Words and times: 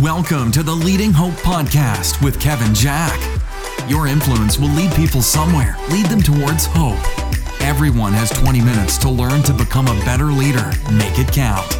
Welcome 0.00 0.50
to 0.52 0.62
the 0.62 0.72
Leading 0.72 1.12
Hope 1.12 1.34
Podcast 1.34 2.24
with 2.24 2.40
Kevin 2.40 2.74
Jack. 2.74 3.20
Your 3.90 4.06
influence 4.06 4.58
will 4.58 4.70
lead 4.70 4.90
people 4.94 5.20
somewhere, 5.20 5.76
lead 5.90 6.06
them 6.06 6.22
towards 6.22 6.64
hope. 6.64 6.96
Everyone 7.60 8.14
has 8.14 8.30
20 8.30 8.62
minutes 8.62 8.96
to 8.98 9.10
learn 9.10 9.42
to 9.42 9.52
become 9.52 9.88
a 9.88 10.04
better 10.06 10.32
leader. 10.32 10.64
Make 10.94 11.18
it 11.18 11.30
count. 11.30 11.70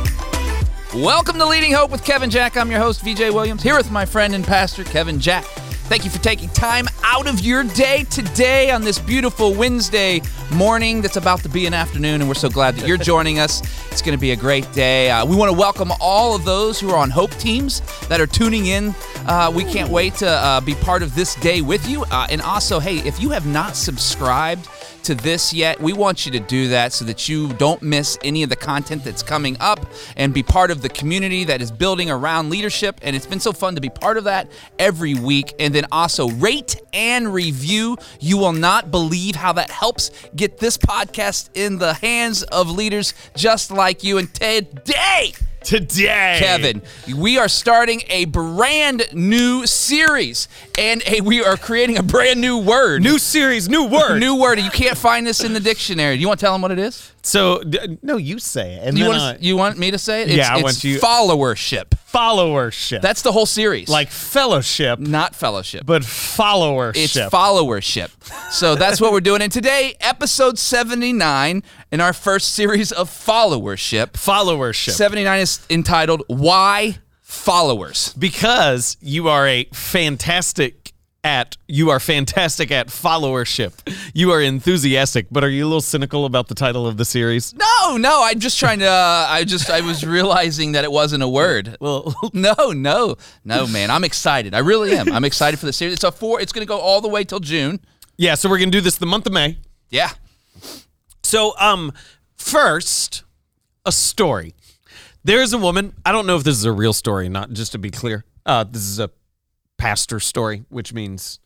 Welcome 0.95 1.39
to 1.39 1.47
Leading 1.47 1.73
Hope 1.73 1.91
with 1.91 2.05
Kevin 2.05 2.29
Jack. 2.29 2.59
I'm 2.59 2.71
your 2.71 2.81
host, 2.81 3.01
VJ 3.01 3.31
Williams, 3.31 3.63
here 3.63 3.79
with 3.79 3.91
my 3.91 4.05
friend 4.05 4.35
and 4.35 4.45
pastor, 4.45 4.85
Kevin 4.85 5.19
Jack. 5.19 5.45
Thank 5.45 6.05
you 6.05 6.11
for 6.11 6.23
taking 6.23 6.51
time 6.51 6.89
out 7.03 7.27
of 7.27 7.41
your 7.41 7.65
day 7.65 8.05
today 8.05 8.71
on 8.71 8.83
this 8.83 8.99
beautiful 8.99 9.55
Wednesday 9.55 10.21
morning 10.55 11.01
that's 11.03 11.17
about 11.17 11.41
to 11.43 11.49
be 11.49 11.67
an 11.67 11.75
afternoon, 11.75 12.21
and 12.21 12.29
we're 12.29 12.35
so 12.35 12.49
glad 12.49 12.77
that 12.77 12.87
you're 12.87 12.97
joining 12.97 13.39
us. 13.39 13.61
It's 13.91 14.03
going 14.03 14.17
to 14.17 14.21
be 14.21 14.33
a 14.33 14.37
great 14.37 14.71
day. 14.73 15.11
Uh, 15.11 15.25
we 15.25 15.37
want 15.37 15.51
to 15.51 15.57
welcome 15.57 15.93
all 16.01 16.35
of 16.35 16.45
those 16.45 16.79
who 16.79 16.91
are 16.91 16.97
on 16.97 17.11
Hope 17.11 17.31
teams 17.33 17.81
that 18.09 18.21
are 18.21 18.27
tuning 18.27 18.67
in. 18.67 18.95
Uh, 19.27 19.53
we 19.55 19.65
can't 19.65 19.91
wait 19.91 20.15
to 20.17 20.29
uh, 20.29 20.61
be 20.61 20.75
part 20.75 21.03
of 21.03 21.15
this 21.15 21.35
day 21.37 21.61
with 21.61 21.89
you. 21.89 22.05
Uh, 22.11 22.27
and 22.31 22.41
also, 22.43 22.79
hey, 22.79 22.99
if 22.99 23.21
you 23.21 23.31
have 23.31 23.47
not 23.47 23.77
subscribed, 23.77 24.69
to 25.05 25.15
this 25.15 25.53
yet, 25.53 25.81
we 25.81 25.93
want 25.93 26.27
you 26.27 26.33
to 26.33 26.41
do 26.41 26.69
that 26.69 26.93
so 26.93 27.05
that 27.05 27.29
you 27.29 27.53
don't 27.55 27.83
miss 27.83 28.19
any 28.23 28.43
of 28.43 28.49
the 28.49 28.57
content 28.57 29.05
that's 29.05 29.23
coming 29.23 29.57
up 29.61 29.85
and 30.17 30.33
be 30.33 30.43
part 30.43 30.71
of 30.71 30.83
the 30.83 30.89
community 30.89 31.45
that 31.45 31.61
is 31.61 31.71
building 31.71 32.11
around 32.11 32.51
leadership. 32.51 33.01
And 33.03 33.17
it's 33.17 33.27
been 33.27 33.41
so 33.41 33.53
fun 33.53 33.75
to 33.75 33.81
be 33.81 33.89
part 33.89 34.17
of 34.17 34.25
that 34.25 34.51
every 34.79 35.15
week. 35.15 35.55
And 35.59 35.75
then 35.75 35.87
also 35.91 36.31
rate 36.31 36.77
and 36.93 37.33
review. 37.33 37.97
You 38.21 38.39
will 38.39 38.53
not 38.53 38.91
believe 38.91 39.35
how 39.35 39.53
that 39.55 39.71
helps 39.71 40.11
get 40.43 40.59
this 40.59 40.77
podcast 40.77 41.51
in 41.55 41.79
the 41.79 41.95
hands 41.95 42.43
of 42.43 42.69
leaders 42.69 43.15
just 43.37 43.71
like 43.71 44.03
you. 44.03 44.19
And 44.19 44.35
today, 44.35 45.35
Today, 45.63 46.39
Kevin, 46.41 46.83
we 47.17 47.39
are 47.39 47.47
starting 47.47 48.03
a 48.09 48.25
brand 48.25 49.07
new 49.13 49.65
series 49.65 50.49
and 50.77 51.01
a, 51.07 51.21
we 51.21 51.45
are 51.45 51.57
creating 51.57 51.99
a 51.99 52.03
brand 52.03 52.41
new 52.41 52.59
word. 52.59 53.03
New 53.03 53.17
series, 53.17 53.69
new 53.69 53.87
word. 53.87 54.19
New 54.19 54.41
word. 54.41 54.59
You 54.59 54.71
can't 54.71 54.99
find 54.99 55.25
this 55.25 55.45
in 55.45 55.53
the 55.53 55.61
dictionary. 55.61 56.17
You 56.17 56.27
want 56.27 56.41
to 56.41 56.47
tell 56.47 56.53
them 56.53 56.63
what 56.63 56.73
it 56.73 56.81
is? 56.81 57.13
So, 57.25 57.63
d- 57.63 57.99
no, 58.03 58.17
you 58.17 58.39
say 58.41 58.75
it. 58.75 58.83
And 58.89 58.99
You 58.99 59.07
want, 59.09 59.21
I- 59.21 59.37
you 59.41 59.57
want 59.57 59.79
me 59.79 59.91
to 59.93 59.99
say 59.99 60.23
it? 60.23 60.29
Yeah, 60.31 60.51
I 60.53 60.55
it's 60.57 60.63
want 60.65 60.85
you- 60.85 60.99
followership. 60.99 61.93
followership. 62.13 63.01
That's 63.01 63.23
the 63.23 63.31
whole 63.33 63.47
series. 63.47 63.89
like 63.89 64.11
fellowship, 64.11 64.99
not 64.99 65.35
fellowship. 65.35 65.87
but 65.87 66.03
followership. 66.03 66.97
it's 66.97 67.17
followership. 67.17 68.11
So 68.53 68.75
that's 68.75 69.01
what 69.01 69.13
we're 69.13 69.21
doing. 69.21 69.41
And 69.43 69.53
today, 69.53 69.95
episode 70.01 70.59
79 70.59 71.63
in 71.93 72.01
our 72.01 72.13
first 72.13 72.55
series 72.55 72.91
of 72.93 73.09
followership. 73.09 74.13
followership. 74.13 74.91
79 74.91 75.41
is 75.41 75.61
entitled 75.71 76.23
Why 76.27 76.99
Followers. 77.23 78.15
because 78.19 78.97
you 79.01 79.29
are 79.29 79.47
a 79.47 79.65
fantastic 79.73 80.92
at 81.25 81.57
you 81.69 81.91
are 81.91 82.01
fantastic 82.01 82.71
at 82.73 82.89
followership. 82.89 83.73
You 84.13 84.33
are 84.33 84.41
enthusiastic, 84.41 85.27
but 85.31 85.45
are 85.45 85.49
you 85.49 85.65
a 85.65 85.69
little 85.69 85.81
cynical 85.81 86.25
about 86.25 86.49
the 86.49 86.55
title 86.55 86.87
of 86.87 86.97
the 86.97 87.05
series? 87.05 87.55
No, 87.55 87.97
no, 87.97 88.23
I'm 88.25 88.41
just 88.41 88.59
trying 88.59 88.81
to. 88.81 88.87
Uh, 88.87 89.27
I 89.29 89.45
just 89.45 89.71
I 89.71 89.83
was 89.83 90.05
realizing 90.05 90.73
that 90.73 90.83
it 90.85 90.91
wasn't 90.91 91.23
a 91.23 91.29
word. 91.29 91.77
Well, 91.81 92.15
No, 92.33 92.55
no, 92.73 93.17
no, 93.45 93.67
man. 93.67 93.91
I'm 93.91 94.05
excited. 94.05 94.53
I 94.55 94.59
really 94.59 94.95
am. 94.97 95.13
I'm 95.13 95.25
excited 95.25 95.61
for 95.61 95.67
the 95.67 95.73
series. 95.73 95.95
It's 95.95 96.05
a 96.05 96.11
four. 96.13 96.41
It's 96.41 96.53
going 96.53 96.67
to 96.67 96.69
go 96.69 96.79
all 96.79 97.01
the 97.01 97.09
way 97.09 97.23
till 97.25 97.41
June. 97.41 97.81
yeah, 98.17 98.35
so 98.35 98.49
we're 98.51 98.59
going 98.59 98.71
to 98.73 98.77
do 98.77 98.83
this 98.83 98.97
the 98.99 99.07
month 99.07 99.27
of 99.27 99.33
May. 99.33 99.59
Yeah. 99.91 100.11
So, 101.23 101.55
um, 101.59 101.93
first, 102.37 103.23
a 103.87 103.93
story. 103.93 104.55
There's 105.25 105.53
a 105.53 105.59
woman. 105.59 105.95
I 106.05 106.11
don't 106.13 106.27
know 106.27 106.37
if 106.37 106.43
this 106.43 106.57
is 106.57 106.65
a 106.65 106.73
real 106.73 106.93
story, 106.93 107.29
not 107.29 107.53
just 107.53 107.73
to 107.73 107.79
be 107.79 107.91
clear. 107.91 108.25
Uh, 108.45 108.65
this 108.65 108.83
is 108.83 108.99
a 108.99 109.09
pastor 109.83 110.21
story, 110.21 110.65
which 110.69 110.93
means 110.93 111.41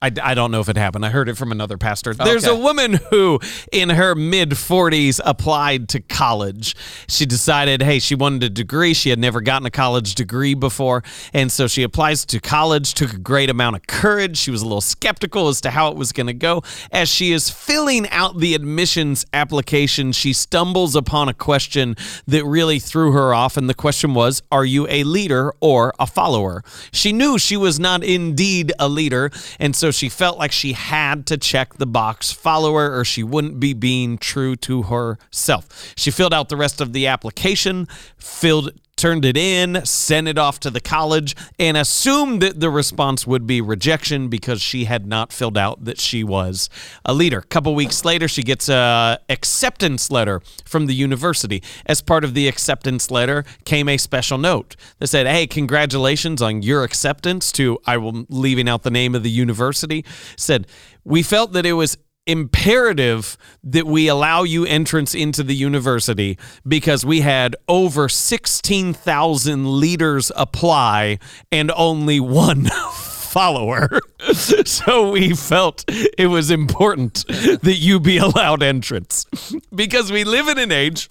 I, 0.00 0.12
I 0.22 0.34
don't 0.34 0.52
know 0.52 0.60
if 0.60 0.68
it 0.68 0.76
happened. 0.76 1.04
I 1.04 1.10
heard 1.10 1.28
it 1.28 1.36
from 1.36 1.50
another 1.50 1.76
pastor. 1.76 2.14
There's 2.14 2.46
a 2.46 2.54
woman 2.54 3.00
who, 3.10 3.40
in 3.72 3.90
her 3.90 4.14
mid 4.14 4.50
40s, 4.50 5.20
applied 5.24 5.88
to 5.90 6.00
college. 6.00 6.76
She 7.08 7.26
decided, 7.26 7.82
hey, 7.82 7.98
she 7.98 8.14
wanted 8.14 8.44
a 8.44 8.48
degree. 8.48 8.94
She 8.94 9.10
had 9.10 9.18
never 9.18 9.40
gotten 9.40 9.66
a 9.66 9.72
college 9.72 10.14
degree 10.14 10.54
before. 10.54 11.02
And 11.32 11.50
so 11.50 11.66
she 11.66 11.82
applies 11.82 12.24
to 12.26 12.38
college, 12.38 12.94
took 12.94 13.12
a 13.12 13.18
great 13.18 13.50
amount 13.50 13.74
of 13.74 13.88
courage. 13.88 14.36
She 14.36 14.52
was 14.52 14.62
a 14.62 14.66
little 14.66 14.80
skeptical 14.80 15.48
as 15.48 15.60
to 15.62 15.70
how 15.70 15.90
it 15.90 15.96
was 15.96 16.12
going 16.12 16.28
to 16.28 16.34
go. 16.34 16.62
As 16.92 17.08
she 17.08 17.32
is 17.32 17.50
filling 17.50 18.08
out 18.10 18.38
the 18.38 18.54
admissions 18.54 19.26
application, 19.32 20.12
she 20.12 20.32
stumbles 20.32 20.94
upon 20.94 21.28
a 21.28 21.34
question 21.34 21.96
that 22.26 22.44
really 22.44 22.78
threw 22.78 23.10
her 23.12 23.34
off. 23.34 23.56
And 23.56 23.68
the 23.68 23.74
question 23.74 24.14
was, 24.14 24.42
Are 24.52 24.64
you 24.64 24.86
a 24.88 25.02
leader 25.02 25.52
or 25.60 25.92
a 25.98 26.06
follower? 26.06 26.62
She 26.92 27.12
knew 27.12 27.36
she 27.36 27.56
was 27.56 27.80
not 27.80 28.04
indeed 28.04 28.72
a 28.78 28.88
leader. 28.88 29.32
And 29.58 29.74
so 29.74 29.87
she 29.90 30.08
felt 30.08 30.38
like 30.38 30.52
she 30.52 30.72
had 30.72 31.26
to 31.26 31.36
check 31.36 31.74
the 31.74 31.86
box 31.86 32.32
follower 32.32 32.96
or 32.96 33.04
she 33.04 33.22
wouldn't 33.22 33.60
be 33.60 33.72
being 33.72 34.18
true 34.18 34.56
to 34.56 34.82
herself. 34.82 35.92
She 35.96 36.10
filled 36.10 36.34
out 36.34 36.48
the 36.48 36.56
rest 36.56 36.80
of 36.80 36.92
the 36.92 37.06
application, 37.06 37.86
filled 38.16 38.72
turned 38.98 39.24
it 39.24 39.36
in, 39.36 39.84
sent 39.86 40.28
it 40.28 40.36
off 40.36 40.60
to 40.60 40.70
the 40.70 40.80
college, 40.80 41.34
and 41.58 41.76
assumed 41.76 42.42
that 42.42 42.60
the 42.60 42.68
response 42.68 43.26
would 43.26 43.46
be 43.46 43.60
rejection 43.60 44.28
because 44.28 44.60
she 44.60 44.84
had 44.84 45.06
not 45.06 45.32
filled 45.32 45.56
out 45.56 45.84
that 45.84 45.98
she 45.98 46.22
was 46.22 46.68
a 47.04 47.14
leader. 47.14 47.38
A 47.38 47.46
couple 47.46 47.74
weeks 47.74 48.04
later, 48.04 48.28
she 48.28 48.42
gets 48.42 48.68
a 48.68 49.18
acceptance 49.28 50.10
letter 50.10 50.42
from 50.64 50.86
the 50.86 50.94
university. 50.94 51.62
As 51.86 52.02
part 52.02 52.24
of 52.24 52.34
the 52.34 52.48
acceptance 52.48 53.10
letter 53.10 53.44
came 53.64 53.88
a 53.88 53.96
special 53.96 54.36
note 54.36 54.76
that 54.98 55.06
said, 55.06 55.26
"Hey, 55.26 55.46
congratulations 55.46 56.42
on 56.42 56.62
your 56.62 56.82
acceptance 56.84 57.52
to 57.52 57.78
I 57.86 57.96
will 57.96 58.26
leaving 58.28 58.68
out 58.68 58.82
the 58.82 58.90
name 58.90 59.14
of 59.14 59.22
the 59.22 59.30
university." 59.30 60.04
Said, 60.36 60.66
"We 61.04 61.22
felt 61.22 61.52
that 61.52 61.64
it 61.64 61.74
was 61.74 61.96
imperative 62.28 63.36
that 63.64 63.86
we 63.86 64.06
allow 64.06 64.44
you 64.44 64.64
entrance 64.66 65.14
into 65.14 65.42
the 65.42 65.54
university 65.54 66.38
because 66.66 67.04
we 67.04 67.22
had 67.22 67.56
over 67.66 68.08
16,000 68.08 69.80
leaders 69.80 70.30
apply 70.36 71.18
and 71.50 71.72
only 71.72 72.20
one 72.20 72.66
follower. 72.92 73.88
so 74.32 75.10
we 75.10 75.34
felt 75.34 75.84
it 75.88 76.28
was 76.28 76.50
important 76.50 77.26
that 77.26 77.78
you 77.78 77.98
be 77.98 78.18
allowed 78.18 78.62
entrance 78.62 79.26
because 79.74 80.12
we 80.12 80.22
live 80.22 80.48
in 80.48 80.58
an 80.58 80.70
age 80.70 81.10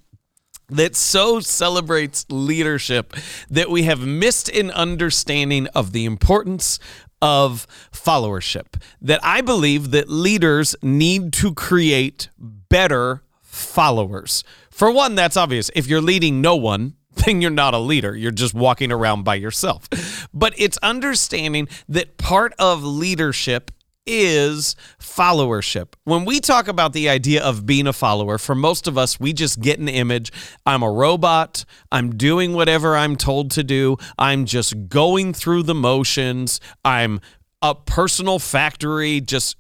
that 0.70 0.96
so 0.96 1.40
celebrates 1.40 2.26
leadership 2.30 3.14
that 3.50 3.70
we 3.70 3.84
have 3.84 4.06
missed 4.06 4.50
an 4.50 4.70
understanding 4.72 5.68
of 5.68 5.94
the 5.94 6.06
importance 6.06 6.78
of 7.22 7.68
followership 7.92 8.82
that 9.02 9.20
i 9.24 9.42
believe 9.42 9.92
that 9.92 10.10
leaders 10.10 10.76
need 10.82 11.34
to 11.34 11.54
create 11.54 12.30
better 12.38 13.24
followers 13.42 14.44
for 14.70 14.92
one 14.92 15.16
that's 15.16 15.38
obvious 15.38 15.72
if 15.76 15.88
you're 15.88 16.02
leading 16.02 16.42
no 16.42 16.56
one 16.56 16.94
then 17.26 17.42
you're 17.42 17.52
not 17.52 17.74
a 17.74 17.80
leader. 17.80 18.16
You're 18.16 18.32
just 18.32 18.54
walking 18.54 18.92
around 18.92 19.24
by 19.24 19.36
yourself. 19.36 20.28
But 20.34 20.54
it's 20.58 20.78
understanding 20.80 21.68
that 21.90 22.18
part 22.18 22.54
of 22.60 22.84
leadership 22.84 23.72
is 24.08 24.76
followership. 25.00 25.94
When 26.06 26.26
we 26.26 26.40
talk 26.40 26.68
about 26.68 26.94
the 26.94 27.10
idea 27.10 27.44
of 27.44 27.66
being 27.66 27.86
a 27.86 27.94
follower, 27.94 28.38
for 28.38 28.56
most 28.56 28.88
of 28.88 28.98
us, 28.98 29.20
we 29.20 29.34
just 29.34 29.60
get 29.60 29.80
an 29.80 29.90
image. 29.90 30.32
I'm 30.66 30.82
a 30.82 30.92
robot. 30.92 31.66
I'm 31.92 32.16
doing 32.16 32.54
whatever 32.54 32.96
I'm 32.96 33.16
told 33.16 33.52
to 33.52 33.64
do. 33.64 33.98
I'm 34.18 34.46
just 34.46 34.88
going 34.88 35.34
through 35.34 35.64
the 35.64 35.76
motions. 35.76 36.60
I'm 36.86 37.20
a 37.62 37.76
personal 37.76 38.40
factory, 38.40 39.20
just 39.20 39.58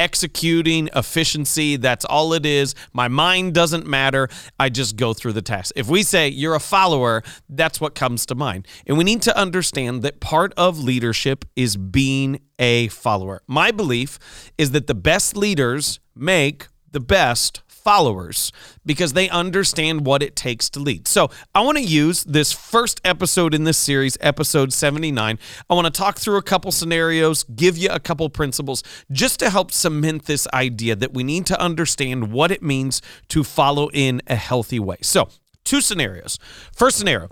executing 0.00 0.88
efficiency. 0.96 1.76
That's 1.76 2.06
all 2.06 2.32
it 2.32 2.46
is. 2.46 2.74
My 2.94 3.06
mind 3.06 3.52
doesn't 3.52 3.86
matter. 3.86 4.28
I 4.58 4.70
just 4.70 4.96
go 4.96 5.12
through 5.12 5.34
the 5.34 5.42
task. 5.42 5.74
If 5.76 5.88
we 5.88 6.02
say 6.02 6.28
you're 6.28 6.54
a 6.54 6.60
follower, 6.60 7.22
that's 7.50 7.82
what 7.82 7.94
comes 7.94 8.24
to 8.26 8.34
mind. 8.34 8.66
And 8.86 8.96
we 8.96 9.04
need 9.04 9.20
to 9.22 9.36
understand 9.36 10.00
that 10.02 10.18
part 10.18 10.54
of 10.56 10.78
leadership 10.78 11.44
is 11.54 11.76
being 11.76 12.40
a 12.58 12.88
follower. 12.88 13.42
My 13.46 13.70
belief 13.70 14.18
is 14.56 14.70
that 14.70 14.86
the 14.86 14.94
best 14.94 15.36
leaders 15.36 16.00
make 16.16 16.68
the 16.90 17.00
best 17.00 17.62
followers 17.82 18.52
because 18.84 19.12
they 19.12 19.28
understand 19.28 20.06
what 20.06 20.22
it 20.22 20.36
takes 20.36 20.68
to 20.70 20.80
lead. 20.80 21.08
So, 21.08 21.30
I 21.54 21.62
want 21.62 21.78
to 21.78 21.84
use 21.84 22.24
this 22.24 22.52
first 22.52 23.00
episode 23.04 23.54
in 23.54 23.64
this 23.64 23.78
series, 23.78 24.16
episode 24.20 24.72
79. 24.72 25.38
I 25.68 25.74
want 25.74 25.86
to 25.86 25.90
talk 25.90 26.18
through 26.18 26.36
a 26.36 26.42
couple 26.42 26.72
scenarios, 26.72 27.44
give 27.44 27.76
you 27.76 27.88
a 27.90 28.00
couple 28.00 28.28
principles 28.30 28.82
just 29.10 29.38
to 29.40 29.50
help 29.50 29.72
cement 29.72 30.26
this 30.26 30.46
idea 30.52 30.96
that 30.96 31.14
we 31.14 31.22
need 31.22 31.46
to 31.46 31.60
understand 31.60 32.32
what 32.32 32.50
it 32.50 32.62
means 32.62 33.02
to 33.28 33.44
follow 33.44 33.90
in 33.92 34.22
a 34.26 34.36
healthy 34.36 34.78
way. 34.78 34.98
So, 35.02 35.28
two 35.64 35.80
scenarios. 35.80 36.38
First 36.74 36.98
scenario 36.98 37.28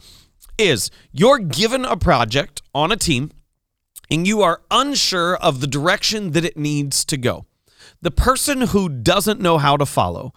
is 0.58 0.90
you're 1.12 1.38
given 1.38 1.84
a 1.84 1.96
project 1.96 2.62
on 2.74 2.92
a 2.92 2.96
team 2.96 3.30
and 4.10 4.26
you 4.26 4.42
are 4.42 4.62
unsure 4.70 5.36
of 5.36 5.60
the 5.60 5.66
direction 5.66 6.32
that 6.32 6.44
it 6.44 6.56
needs 6.56 7.04
to 7.04 7.16
go. 7.16 7.46
The 8.00 8.10
person 8.10 8.60
who 8.62 8.88
doesn't 8.88 9.40
know 9.40 9.58
how 9.58 9.76
to 9.76 9.86
follow 9.86 10.32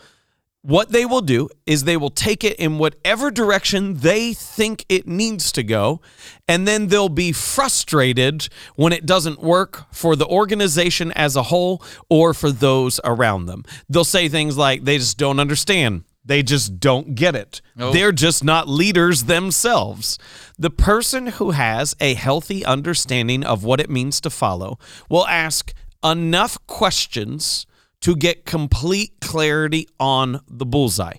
what 0.64 0.92
they 0.92 1.06
will 1.06 1.22
do 1.22 1.50
is 1.66 1.84
they 1.84 1.98
will 1.98 2.12
take 2.12 2.44
it 2.44 2.56
in 2.58 2.78
whatever 2.78 3.32
direction 3.32 3.98
they 3.98 4.34
think 4.34 4.86
it 4.90 5.08
needs 5.08 5.52
to 5.54 5.64
go, 5.64 6.02
and 6.48 6.68
then 6.68 6.88
they'll 6.88 7.10
be 7.10 7.32
frustrated 7.32 8.48
when 8.76 8.94
it 8.94 9.06
doesn't 9.06 9.42
work 9.42 9.92
for 9.92 10.16
the 10.16 10.28
organization 10.28 11.12
as 11.14 11.36
a 11.36 11.44
whole 11.44 11.84
or 12.10 12.34
for 12.34 12.52
those 12.52 13.00
around 13.04 13.48
them. 13.48 13.64
They'll 13.90 14.04
say 14.04 14.30
things 14.30 14.56
like, 14.56 14.84
they 14.84 15.00
just 15.00 15.18
don't 15.18 15.40
understand. 15.40 16.04
They 16.24 16.44
just 16.44 16.80
don't 16.80 17.16
get 17.16 17.36
it. 17.36 17.62
Oh. 17.80 17.92
They're 17.92 18.12
just 18.12 18.44
not 18.44 18.70
leaders 18.70 19.24
themselves. 19.24 20.20
The 20.60 20.70
person 20.70 21.28
who 21.28 21.52
has 21.52 21.96
a 22.00 22.14
healthy 22.14 22.64
understanding 22.64 23.44
of 23.44 23.64
what 23.64 23.80
it 23.80 23.90
means 23.90 24.22
to 24.22 24.30
follow 24.30 24.78
will 25.10 25.26
ask 25.26 25.74
enough 26.04 26.58
questions 26.68 27.66
to 28.02 28.16
get 28.16 28.46
complete 28.46 29.14
clarity 29.22 29.88
on 30.00 30.42
the 30.48 30.66
bullseye. 30.66 31.18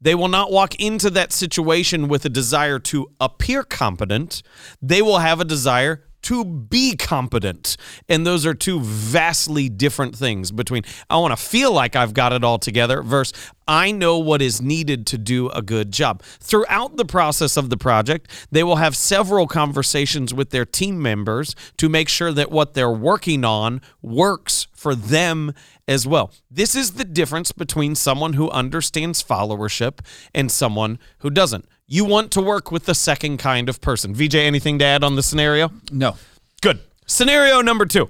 They 0.00 0.14
will 0.14 0.28
not 0.28 0.50
walk 0.50 0.74
into 0.80 1.10
that 1.10 1.32
situation 1.32 2.08
with 2.08 2.24
a 2.24 2.28
desire 2.28 2.78
to 2.80 3.12
appear 3.20 3.62
competent. 3.62 4.42
They 4.80 5.00
will 5.00 5.18
have 5.18 5.40
a 5.40 5.44
desire 5.44 6.04
to 6.22 6.44
be 6.44 6.96
competent. 6.96 7.76
And 8.08 8.26
those 8.26 8.46
are 8.46 8.54
two 8.54 8.80
vastly 8.80 9.68
different 9.68 10.16
things 10.16 10.50
between 10.50 10.84
I 11.10 11.18
want 11.18 11.36
to 11.36 11.42
feel 11.42 11.72
like 11.72 11.96
I've 11.96 12.14
got 12.14 12.32
it 12.32 12.44
all 12.44 12.58
together 12.58 13.02
versus 13.02 13.32
I 13.68 13.92
know 13.92 14.18
what 14.18 14.42
is 14.42 14.60
needed 14.60 15.06
to 15.08 15.18
do 15.18 15.48
a 15.50 15.62
good 15.62 15.92
job. 15.92 16.22
Throughout 16.22 16.96
the 16.96 17.04
process 17.04 17.56
of 17.56 17.70
the 17.70 17.76
project, 17.76 18.30
they 18.50 18.64
will 18.64 18.76
have 18.76 18.96
several 18.96 19.46
conversations 19.46 20.34
with 20.34 20.50
their 20.50 20.64
team 20.64 21.00
members 21.00 21.54
to 21.76 21.88
make 21.88 22.08
sure 22.08 22.32
that 22.32 22.50
what 22.50 22.74
they're 22.74 22.90
working 22.90 23.44
on 23.44 23.80
works 24.00 24.66
for 24.74 24.94
them 24.94 25.54
as 25.86 26.06
well. 26.06 26.32
This 26.50 26.74
is 26.74 26.92
the 26.92 27.04
difference 27.04 27.52
between 27.52 27.94
someone 27.94 28.34
who 28.34 28.50
understands 28.50 29.22
followership 29.22 30.00
and 30.34 30.50
someone 30.50 30.98
who 31.18 31.30
doesn't. 31.30 31.66
You 31.92 32.06
want 32.06 32.30
to 32.30 32.40
work 32.40 32.72
with 32.72 32.86
the 32.86 32.94
second 32.94 33.36
kind 33.36 33.68
of 33.68 33.82
person. 33.82 34.14
VJ, 34.14 34.36
anything 34.36 34.78
to 34.78 34.84
add 34.86 35.04
on 35.04 35.14
the 35.14 35.22
scenario? 35.22 35.70
No. 35.90 36.16
Good. 36.62 36.80
Scenario 37.04 37.60
number 37.60 37.84
two 37.84 38.08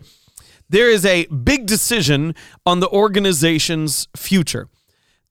there 0.68 0.88
is 0.88 1.04
a 1.04 1.26
big 1.26 1.66
decision 1.66 2.36
on 2.64 2.78
the 2.78 2.88
organization's 2.90 4.06
future. 4.16 4.68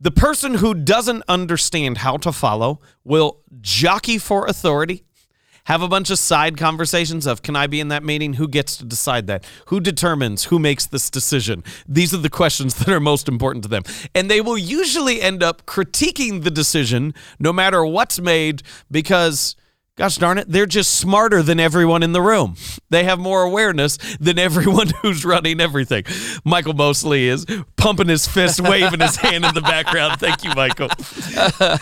The 0.02 0.12
person 0.12 0.56
who 0.56 0.74
doesn't 0.74 1.24
understand 1.30 2.00
how 2.00 2.18
to 2.18 2.34
follow 2.34 2.82
will 3.06 3.40
jockey 3.62 4.18
for 4.18 4.46
authority, 4.46 5.06
have 5.66 5.82
a 5.82 5.88
bunch 5.88 6.10
of 6.10 6.20
side 6.20 6.58
conversations 6.58 7.26
of 7.26 7.42
can 7.42 7.56
I 7.56 7.68
be 7.68 7.80
in 7.80 7.90
that 7.90 8.04
meeting? 8.04 8.34
Who 8.34 8.48
gets 8.48 8.78
to 8.78 8.86
decide 8.86 9.28
that? 9.28 9.46
Who 9.68 9.80
determines 9.80 10.46
who 10.46 10.60
makes 10.60 10.86
this 10.86 11.10
decision? 11.10 11.64
These 11.88 12.14
are 12.14 12.18
the 12.18 12.30
questions 12.30 12.76
that 12.80 12.90
are 12.90 13.00
most 13.00 13.28
important 13.28 13.64
to 13.64 13.70
them. 13.70 13.84
And 14.16 14.30
they 14.30 14.42
will 14.42 14.58
usually 14.58 15.22
end 15.22 15.44
up 15.44 15.66
critiquing 15.66 16.44
the 16.44 16.52
decision 16.52 17.14
no 17.40 17.54
matter 17.54 17.86
what's 17.86 18.20
made 18.20 18.64
because 18.90 19.56
gosh 20.02 20.18
darn 20.18 20.40
it, 20.40 20.50
they're 20.50 20.66
just 20.66 20.96
smarter 20.96 21.44
than 21.44 21.60
everyone 21.60 22.02
in 22.02 22.12
the 22.12 22.24
room. 22.24 22.56
They 22.90 23.04
have 23.04 23.20
more 23.20 23.44
awareness 23.44 24.00
than 24.20 24.40
everyone 24.40 24.88
who's 25.04 25.24
running 25.24 25.62
everything. 25.62 26.06
Michael 26.44 26.74
Mosley 26.74 27.28
is 27.28 27.46
pumping 27.76 28.08
his 28.08 28.28
fist, 28.28 28.60
waving 28.62 29.00
his 29.00 29.18
hand 29.18 29.46
in 29.46 29.54
the 29.54 29.62
background. 29.62 30.20
Thank 30.20 30.44
you, 30.44 30.54
Michael. 30.56 30.88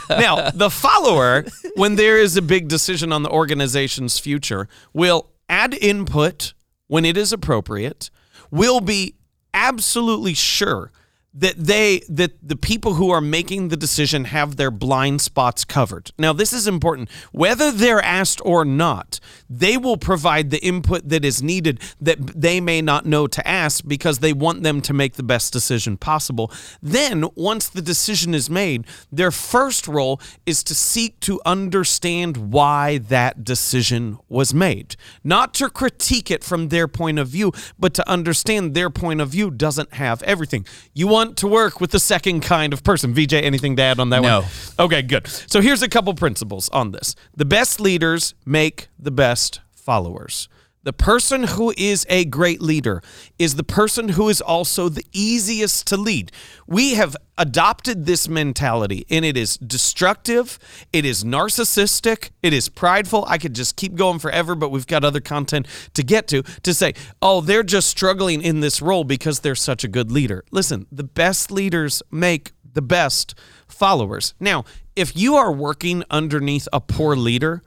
now, 0.09 0.49
the 0.49 0.69
follower, 0.69 1.45
when 1.75 1.95
there 1.95 2.17
is 2.17 2.35
a 2.35 2.41
big 2.41 2.67
decision 2.67 3.13
on 3.13 3.23
the 3.23 3.29
organization's 3.29 4.19
future, 4.19 4.67
will 4.91 5.29
add 5.47 5.73
input 5.75 6.53
when 6.87 7.05
it 7.05 7.15
is 7.15 7.31
appropriate, 7.31 8.09
will 8.51 8.81
be 8.81 9.15
absolutely 9.53 10.33
sure 10.33 10.91
that 11.33 11.55
they 11.57 12.01
that 12.09 12.31
the 12.41 12.55
people 12.55 12.95
who 12.95 13.11
are 13.11 13.21
making 13.21 13.67
the 13.67 13.77
decision 13.77 14.25
have 14.25 14.55
their 14.55 14.71
blind 14.71 15.21
spots 15.21 15.63
covered. 15.63 16.11
Now 16.17 16.33
this 16.33 16.53
is 16.53 16.67
important. 16.67 17.09
Whether 17.31 17.71
they're 17.71 18.01
asked 18.01 18.41
or 18.43 18.65
not, 18.65 19.19
they 19.47 19.77
will 19.77 19.97
provide 19.97 20.49
the 20.49 20.63
input 20.63 21.09
that 21.09 21.23
is 21.23 21.43
needed 21.43 21.79
that 22.01 22.41
they 22.41 22.59
may 22.59 22.81
not 22.81 23.05
know 23.05 23.27
to 23.27 23.47
ask 23.47 23.83
because 23.87 24.19
they 24.19 24.33
want 24.33 24.63
them 24.63 24.81
to 24.81 24.93
make 24.93 25.13
the 25.13 25.23
best 25.23 25.53
decision 25.53 25.97
possible. 25.97 26.51
Then 26.81 27.25
once 27.35 27.69
the 27.69 27.81
decision 27.81 28.33
is 28.33 28.49
made, 28.49 28.85
their 29.11 29.31
first 29.31 29.87
role 29.87 30.19
is 30.47 30.63
to 30.63 30.73
seek 30.73 31.19
to 31.21 31.39
understand 31.45 32.51
why 32.51 32.97
that 32.97 33.43
decision 33.43 34.17
was 34.29 34.51
made. 34.53 34.95
Not 35.23 35.53
to 35.55 35.69
critique 35.69 36.31
it 36.31 36.43
from 36.43 36.69
their 36.69 36.87
point 36.87 37.19
of 37.19 37.27
view, 37.27 37.51
but 37.77 37.93
to 37.93 38.09
understand 38.09 38.73
their 38.73 38.89
point 38.89 39.21
of 39.21 39.29
view 39.29 39.51
doesn't 39.51 39.93
have 39.93 40.23
everything. 40.23 40.65
You 40.93 41.07
want 41.07 41.18
to 41.27 41.47
work 41.47 41.79
with 41.81 41.91
the 41.91 41.99
second 41.99 42.41
kind 42.41 42.73
of 42.73 42.83
person. 42.83 43.13
VJ, 43.13 43.33
anything 43.33 43.75
to 43.77 43.81
add 43.83 43.99
on 43.99 44.09
that 44.09 44.21
No. 44.21 44.41
one? 44.41 44.49
Okay, 44.79 45.01
good. 45.01 45.27
So 45.27 45.61
here's 45.61 45.81
a 45.81 45.89
couple 45.89 46.13
principles 46.13 46.69
on 46.69 46.91
this. 46.91 47.15
The 47.35 47.45
best 47.45 47.79
leaders 47.79 48.33
make 48.45 48.87
the 48.97 49.11
best 49.11 49.61
followers. 49.71 50.47
The 50.81 50.93
person 50.93 51.43
who 51.43 51.73
is 51.75 52.05
a 52.07 52.23
great 52.23 52.61
leader 52.61 53.03
is 53.37 53.55
the 53.55 53.65
person 53.65 54.09
who 54.09 54.29
is 54.29 54.39
also 54.39 54.87
the 54.87 55.05
easiest 55.11 55.85
to 55.87 55.97
lead. 55.97 56.31
We 56.67 56.93
have 56.93 57.17
adopted 57.37 58.05
this 58.05 58.29
mentality 58.29 59.05
and 59.09 59.25
it 59.25 59.35
is 59.35 59.57
destructive, 59.57 60.57
it 60.93 61.03
is 61.03 61.25
narcissistic, 61.25 62.29
it 62.41 62.53
is 62.53 62.69
prideful. 62.69 63.25
I 63.27 63.37
could 63.37 63.55
just 63.55 63.75
keep 63.75 63.95
going 63.95 64.19
forever, 64.19 64.55
but 64.55 64.69
we've 64.69 64.87
got 64.87 65.03
other 65.03 65.19
content 65.19 65.67
to 65.95 66.01
get 66.03 66.29
to 66.29 66.43
to 66.43 66.73
say, 66.73 66.93
"Oh, 67.21 67.41
they're 67.41 67.63
just 67.63 67.89
struggling 67.89 68.41
in 68.41 68.61
this 68.61 68.81
role 68.81 69.03
because 69.03 69.41
they're 69.41 69.55
such 69.55 69.83
a 69.83 69.89
good 69.89 70.13
leader." 70.13 70.45
Listen, 70.49 70.87
the 70.89 71.03
best 71.03 71.51
leaders 71.51 72.01
make 72.09 72.53
the 72.63 72.81
best 72.81 73.35
followers. 73.67 74.33
Now, 74.39 74.63
if 74.95 75.13
you 75.13 75.35
are 75.35 75.51
working 75.51 76.05
underneath 76.09 76.69
a 76.71 76.79
poor 76.79 77.17
leader, 77.17 77.63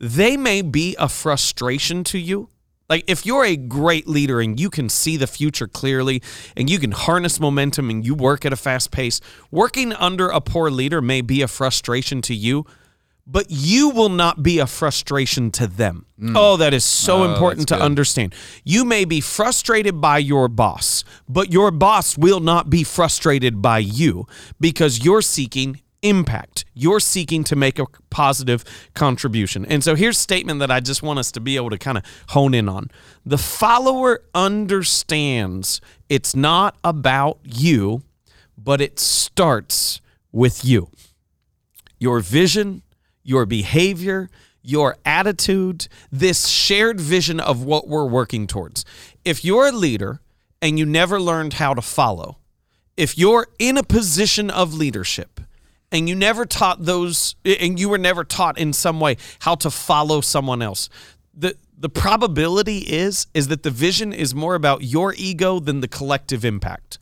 they 0.00 0.36
may 0.36 0.62
be 0.62 0.96
a 0.98 1.08
frustration 1.08 2.02
to 2.04 2.18
you. 2.18 2.48
Like 2.88 3.04
if 3.08 3.26
you're 3.26 3.44
a 3.44 3.56
great 3.56 4.06
leader 4.06 4.40
and 4.40 4.58
you 4.58 4.70
can 4.70 4.88
see 4.88 5.16
the 5.16 5.26
future 5.26 5.66
clearly 5.66 6.22
and 6.56 6.70
you 6.70 6.78
can 6.78 6.92
harness 6.92 7.40
momentum 7.40 7.90
and 7.90 8.04
you 8.06 8.14
work 8.14 8.44
at 8.44 8.52
a 8.52 8.56
fast 8.56 8.90
pace, 8.90 9.20
working 9.50 9.92
under 9.94 10.28
a 10.28 10.40
poor 10.40 10.70
leader 10.70 11.02
may 11.02 11.20
be 11.20 11.42
a 11.42 11.48
frustration 11.48 12.22
to 12.22 12.34
you, 12.34 12.64
but 13.26 13.46
you 13.48 13.90
will 13.90 14.08
not 14.08 14.42
be 14.42 14.60
a 14.60 14.66
frustration 14.66 15.50
to 15.50 15.66
them. 15.66 16.06
Mm. 16.20 16.34
Oh, 16.36 16.56
that 16.58 16.72
is 16.72 16.84
so 16.84 17.24
oh, 17.24 17.32
important 17.32 17.66
to 17.68 17.74
good. 17.74 17.82
understand. 17.82 18.34
You 18.62 18.84
may 18.84 19.04
be 19.04 19.20
frustrated 19.20 20.00
by 20.00 20.18
your 20.18 20.48
boss, 20.48 21.02
but 21.28 21.52
your 21.52 21.72
boss 21.72 22.16
will 22.16 22.40
not 22.40 22.70
be 22.70 22.84
frustrated 22.84 23.60
by 23.60 23.78
you 23.78 24.26
because 24.60 25.04
you're 25.04 25.22
seeking 25.22 25.80
impact. 26.06 26.64
You're 26.72 27.00
seeking 27.00 27.42
to 27.44 27.56
make 27.56 27.78
a 27.78 27.86
positive 28.10 28.64
contribution. 28.94 29.66
And 29.66 29.82
so 29.82 29.94
here's 29.94 30.16
a 30.16 30.20
statement 30.20 30.60
that 30.60 30.70
I 30.70 30.80
just 30.80 31.02
want 31.02 31.18
us 31.18 31.32
to 31.32 31.40
be 31.40 31.56
able 31.56 31.70
to 31.70 31.78
kind 31.78 31.98
of 31.98 32.04
hone 32.28 32.54
in 32.54 32.68
on. 32.68 32.90
The 33.24 33.38
follower 33.38 34.22
understands 34.34 35.80
it's 36.08 36.36
not 36.36 36.76
about 36.84 37.38
you, 37.42 38.02
but 38.56 38.80
it 38.80 38.98
starts 38.98 40.00
with 40.32 40.64
you 40.64 40.88
your 41.98 42.20
vision, 42.20 42.82
your 43.22 43.46
behavior, 43.46 44.28
your 44.62 44.96
attitude, 45.04 45.88
this 46.12 46.46
shared 46.46 47.00
vision 47.00 47.40
of 47.40 47.64
what 47.64 47.88
we're 47.88 48.06
working 48.06 48.46
towards. 48.46 48.84
If 49.24 49.44
you're 49.44 49.68
a 49.68 49.72
leader 49.72 50.20
and 50.60 50.78
you 50.78 50.84
never 50.84 51.18
learned 51.18 51.54
how 51.54 51.72
to 51.72 51.80
follow, 51.80 52.36
if 52.96 53.16
you're 53.16 53.46
in 53.58 53.78
a 53.78 53.82
position 53.82 54.50
of 54.50 54.74
leadership 54.74 55.40
and 55.92 56.08
you 56.08 56.14
never 56.14 56.44
taught 56.44 56.84
those 56.84 57.36
and 57.44 57.78
you 57.78 57.88
were 57.88 57.98
never 57.98 58.24
taught 58.24 58.58
in 58.58 58.72
some 58.72 59.00
way 59.00 59.16
how 59.40 59.54
to 59.56 59.70
follow 59.70 60.20
someone 60.20 60.62
else, 60.62 60.88
the 61.34 61.56
the 61.78 61.88
probability 61.88 62.78
is 62.78 63.26
is 63.34 63.48
that 63.48 63.62
the 63.62 63.70
vision 63.70 64.12
is 64.12 64.34
more 64.34 64.54
about 64.54 64.82
your 64.82 65.14
ego 65.16 65.60
than 65.60 65.80
the 65.80 65.88
collective 65.88 66.44
impact. 66.44 66.98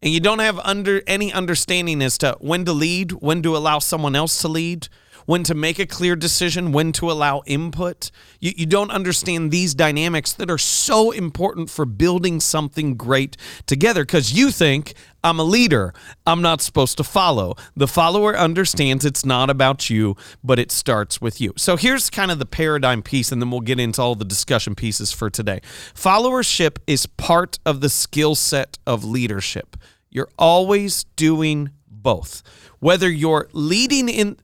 And 0.00 0.12
you 0.12 0.20
don't 0.20 0.40
have 0.40 0.58
under 0.60 1.02
any 1.06 1.32
understanding 1.32 2.02
as 2.02 2.18
to 2.18 2.36
when 2.40 2.64
to 2.64 2.72
lead, 2.72 3.12
when 3.12 3.42
to 3.42 3.56
allow 3.56 3.78
someone 3.78 4.16
else 4.16 4.40
to 4.42 4.48
lead, 4.48 4.88
when 5.26 5.42
to 5.44 5.54
make 5.54 5.78
a 5.78 5.86
clear 5.86 6.16
decision, 6.16 6.72
when 6.72 6.92
to 6.92 7.10
allow 7.10 7.42
input. 7.46 8.10
You, 8.40 8.52
you 8.56 8.66
don't 8.66 8.90
understand 8.90 9.50
these 9.50 9.74
dynamics 9.74 10.32
that 10.34 10.50
are 10.50 10.58
so 10.58 11.10
important 11.10 11.70
for 11.70 11.84
building 11.84 12.40
something 12.40 12.96
great 12.96 13.36
together 13.66 14.04
because 14.04 14.32
you 14.32 14.50
think, 14.50 14.94
I'm 15.24 15.38
a 15.38 15.44
leader. 15.44 15.94
I'm 16.26 16.42
not 16.42 16.60
supposed 16.60 16.96
to 16.96 17.04
follow. 17.04 17.54
The 17.76 17.86
follower 17.86 18.36
understands 18.36 19.04
it's 19.04 19.24
not 19.24 19.50
about 19.50 19.88
you, 19.88 20.16
but 20.42 20.58
it 20.58 20.72
starts 20.72 21.20
with 21.20 21.40
you. 21.40 21.52
So 21.56 21.76
here's 21.76 22.10
kind 22.10 22.30
of 22.30 22.38
the 22.40 22.46
paradigm 22.46 23.02
piece, 23.02 23.30
and 23.30 23.40
then 23.40 23.50
we'll 23.50 23.60
get 23.60 23.78
into 23.78 24.02
all 24.02 24.16
the 24.16 24.24
discussion 24.24 24.74
pieces 24.74 25.12
for 25.12 25.30
today. 25.30 25.60
Followership 25.94 26.78
is 26.86 27.06
part 27.06 27.58
of 27.64 27.80
the 27.80 27.88
skill 27.88 28.34
set 28.34 28.78
of 28.86 29.04
leadership. 29.04 29.76
You're 30.10 30.30
always 30.38 31.04
doing 31.16 31.70
both. 31.88 32.42
Whether 32.80 33.08
you're 33.08 33.48
leading 33.52 34.08
in 34.08 34.38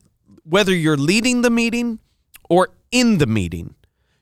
whether 0.48 0.74
you're 0.74 0.96
leading 0.96 1.42
the 1.42 1.50
meeting 1.50 1.98
or 2.48 2.70
in 2.90 3.18
the 3.18 3.26
meeting, 3.26 3.74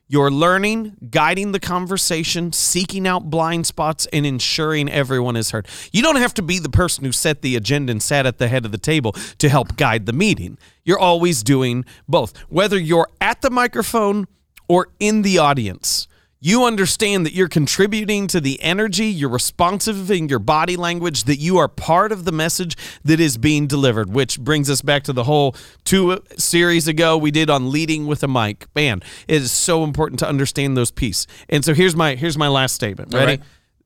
You're 0.09 0.31
learning, 0.31 0.95
guiding 1.09 1.51
the 1.51 1.59
conversation, 1.59 2.53
seeking 2.53 3.05
out 3.05 3.29
blind 3.29 3.67
spots, 3.67 4.07
and 4.13 4.25
ensuring 4.25 4.89
everyone 4.89 5.35
is 5.35 5.51
heard. 5.51 5.67
You 5.91 6.01
don't 6.01 6.15
have 6.15 6.33
to 6.35 6.41
be 6.41 6.59
the 6.59 6.69
person 6.69 7.03
who 7.03 7.11
set 7.11 7.41
the 7.41 7.57
agenda 7.57 7.91
and 7.91 8.01
sat 8.01 8.25
at 8.25 8.37
the 8.37 8.47
head 8.47 8.63
of 8.63 8.71
the 8.71 8.77
table 8.77 9.11
to 9.11 9.49
help 9.49 9.75
guide 9.75 10.05
the 10.05 10.13
meeting. 10.13 10.57
You're 10.85 10.99
always 10.99 11.43
doing 11.43 11.83
both. 12.07 12.37
Whether 12.47 12.79
you're 12.79 13.09
at 13.19 13.41
the 13.41 13.49
microphone 13.49 14.27
or 14.69 14.87
in 14.97 15.23
the 15.23 15.39
audience, 15.39 16.07
you 16.39 16.65
understand 16.65 17.25
that 17.25 17.33
you're 17.33 17.47
contributing 17.47 18.27
to 18.27 18.39
the 18.39 18.61
energy, 18.61 19.05
you're 19.05 19.29
responsive 19.29 20.11
in 20.11 20.29
your 20.29 20.37
body 20.39 20.75
language, 20.75 21.23
that 21.23 21.37
you 21.37 21.57
are 21.57 21.67
part 21.67 22.11
of 22.11 22.25
the 22.25 22.31
message 22.31 22.77
that 23.03 23.19
is 23.19 23.37
being 23.37 23.65
delivered, 23.65 24.13
which 24.13 24.39
brings 24.39 24.69
us 24.69 24.81
back 24.81 25.03
to 25.05 25.13
the 25.13 25.23
whole 25.23 25.55
two 25.83 26.19
series 26.37 26.87
ago 26.87 27.17
we 27.17 27.31
did 27.31 27.49
on 27.49 27.71
leading 27.71 28.05
with 28.05 28.21
a 28.21 28.27
mic. 28.27 28.67
Man, 28.75 29.01
it 29.27 29.41
is 29.41 29.51
so 29.51 29.83
important 29.83 30.19
to 30.19 30.27
understand 30.27 30.77
those 30.77 30.91
pieces. 30.91 31.25
And 31.49 31.65
so 31.65 31.73
here's 31.73 31.95
my 31.95 32.13
here's 32.15 32.37
my 32.37 32.47
last 32.49 32.75
statement. 32.75 33.13
Ready? 33.13 33.25
right. 33.25 33.41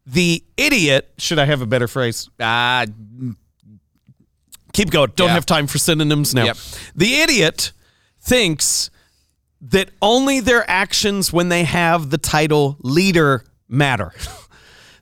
The 0.05 0.43
idiot, 0.57 1.13
should 1.19 1.39
I 1.39 1.45
have 1.45 1.61
a 1.61 1.65
better 1.67 1.87
phrase? 1.87 2.29
Ah, 2.39 2.85
Keep 4.73 4.89
going. 4.89 5.11
Don't 5.15 5.27
Yeah. 5.27 5.33
have 5.33 5.45
time 5.45 5.67
for 5.67 5.77
synonyms 5.77 6.33
now. 6.33 6.45
Yep. 6.45 6.57
The 6.95 7.15
idiot 7.21 7.71
thinks 8.21 8.89
that 9.61 9.89
only 10.01 10.39
their 10.39 10.69
actions 10.69 11.31
when 11.31 11.49
they 11.49 11.63
have 11.63 12.09
the 12.09 12.17
title 12.17 12.77
leader 12.81 13.43
matter. 13.69 14.13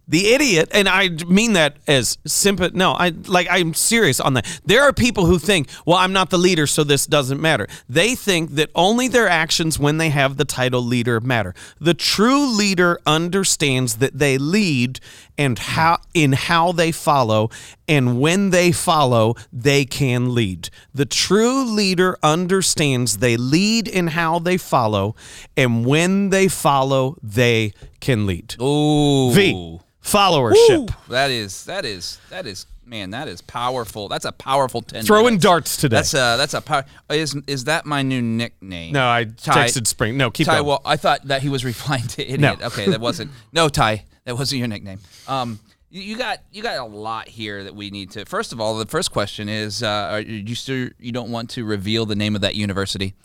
The 0.10 0.34
idiot, 0.34 0.70
and 0.72 0.90
I 0.90 1.10
mean 1.28 1.54
that 1.54 1.78
as 1.88 2.18
simple. 2.26 2.68
No, 2.74 2.94
I 2.94 3.10
like 3.28 3.48
I'm 3.48 3.76
serious 3.76 4.20
on 4.20 4.34
that. 4.34 4.62
There 4.66 4.82
are 4.82 4.92
people 4.92 5.28
who 5.28 5.38
think, 5.38 5.70
"Well, 5.86 5.98
I'm 5.98 6.14
not 6.14 6.32
the 6.32 6.38
leader, 6.40 6.66
so 6.66 6.84
this 6.84 7.06
doesn't 7.06 7.40
matter." 7.40 7.68
They 7.88 8.16
think 8.16 8.56
that 8.56 8.72
only 8.74 9.08
their 9.08 9.30
actions 9.30 9.78
when 9.78 10.00
they 10.00 10.10
have 10.10 10.38
the 10.38 10.46
title 10.46 10.82
leader 10.82 11.20
matter. 11.20 11.54
The 11.80 11.94
true 11.94 12.48
leader 12.48 13.00
understands 13.06 13.98
that 13.98 14.18
they 14.18 14.40
lead 14.40 15.00
and 15.40 15.58
how 15.58 15.98
in 16.14 16.34
how 16.34 16.74
they 16.74 16.92
follow, 16.92 17.50
and 17.88 18.20
when 18.20 18.50
they 18.50 18.74
follow, 18.74 19.36
they 19.54 19.86
can 19.86 20.36
lead. 20.36 20.70
The 20.94 21.06
true 21.06 21.64
leader 21.64 22.18
understands 22.22 23.18
they 23.20 23.38
lead 23.38 23.88
in 23.88 24.08
how 24.08 24.40
they 24.40 24.58
follow, 24.58 25.16
and 25.56 25.86
when 25.86 26.30
they 26.30 26.50
follow, 26.50 27.16
they 27.24 27.72
can 28.02 28.26
lead. 28.28 28.56
ooh. 28.62 29.32
V. 29.34 29.80
Followership. 30.04 30.94
That 31.08 31.32
is 31.32 31.66
that 31.66 31.86
is 31.86 32.20
that 32.30 32.46
is 32.46 32.66
man. 32.86 33.12
That 33.12 33.28
is 33.28 33.42
powerful. 33.42 34.08
That's 34.10 34.26
a 34.26 34.32
powerful 34.32 34.82
ten. 34.82 35.04
Throwing 35.06 35.26
minutes. 35.26 35.44
darts 35.44 35.78
today. 35.78 35.98
That's 35.98 36.14
a 36.14 36.36
that's 36.38 36.54
a 36.54 36.62
power. 36.62 36.84
Is 37.10 37.36
is 37.48 37.66
that 37.66 37.86
my 37.86 38.02
new 38.02 38.22
nickname? 38.22 38.92
no, 38.94 39.08
I 39.08 39.26
Ty- 39.26 39.68
texted 39.68 39.88
Spring. 39.88 40.18
No, 40.18 40.32
keep 40.32 40.48
Ty. 40.48 40.56
going. 40.56 40.66
Well, 40.68 40.82
I 40.84 40.98
thought 40.98 41.28
that 41.28 41.42
he 41.44 41.50
was 41.50 41.64
replying 41.64 42.08
to 42.08 42.24
idiot. 42.24 42.40
No. 42.40 42.68
Okay, 42.68 42.90
that 42.90 43.00
wasn't. 43.00 43.32
No, 43.54 43.70
Ty. 43.70 44.06
That 44.30 44.36
wasn't 44.38 44.60
your 44.60 44.68
nickname. 44.68 45.00
Um, 45.28 45.60
you, 45.90 46.04
you 46.04 46.16
got 46.16 46.38
you 46.52 46.62
got 46.62 46.78
a 46.78 46.84
lot 46.86 47.28
here 47.28 47.64
that 47.64 47.74
we 47.74 47.90
need 47.90 48.12
to. 48.12 48.26
First 48.26 48.54
of 48.54 48.62
all, 48.62 48.78
the 48.78 48.86
first 48.86 49.12
question 49.12 49.50
is: 49.50 49.82
uh, 49.82 49.88
Are 50.12 50.20
you 50.20 50.54
still 50.54 50.90
you 51.00 51.12
don't 51.12 51.32
want 51.32 51.50
to 51.52 51.66
reveal 51.66 52.06
the 52.06 52.16
name 52.16 52.36
of 52.36 52.42
that 52.42 52.54
university? 52.54 53.16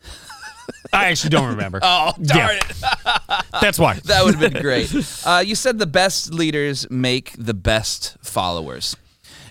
I 0.92 1.06
actually 1.06 1.30
don't 1.30 1.48
remember. 1.48 1.80
Oh, 1.82 2.12
darn 2.22 2.38
Yeah. 2.56 2.60
it! 2.60 3.44
That's 3.60 3.80
why. 3.80 3.94
That 4.04 4.24
would 4.24 4.36
have 4.36 4.52
been 4.52 4.62
great. 4.62 4.94
Uh, 5.26 5.42
you 5.44 5.56
said 5.56 5.80
the 5.80 5.86
best 5.88 6.32
leaders 6.32 6.88
make 6.88 7.32
the 7.36 7.52
best 7.54 8.16
followers. 8.22 8.96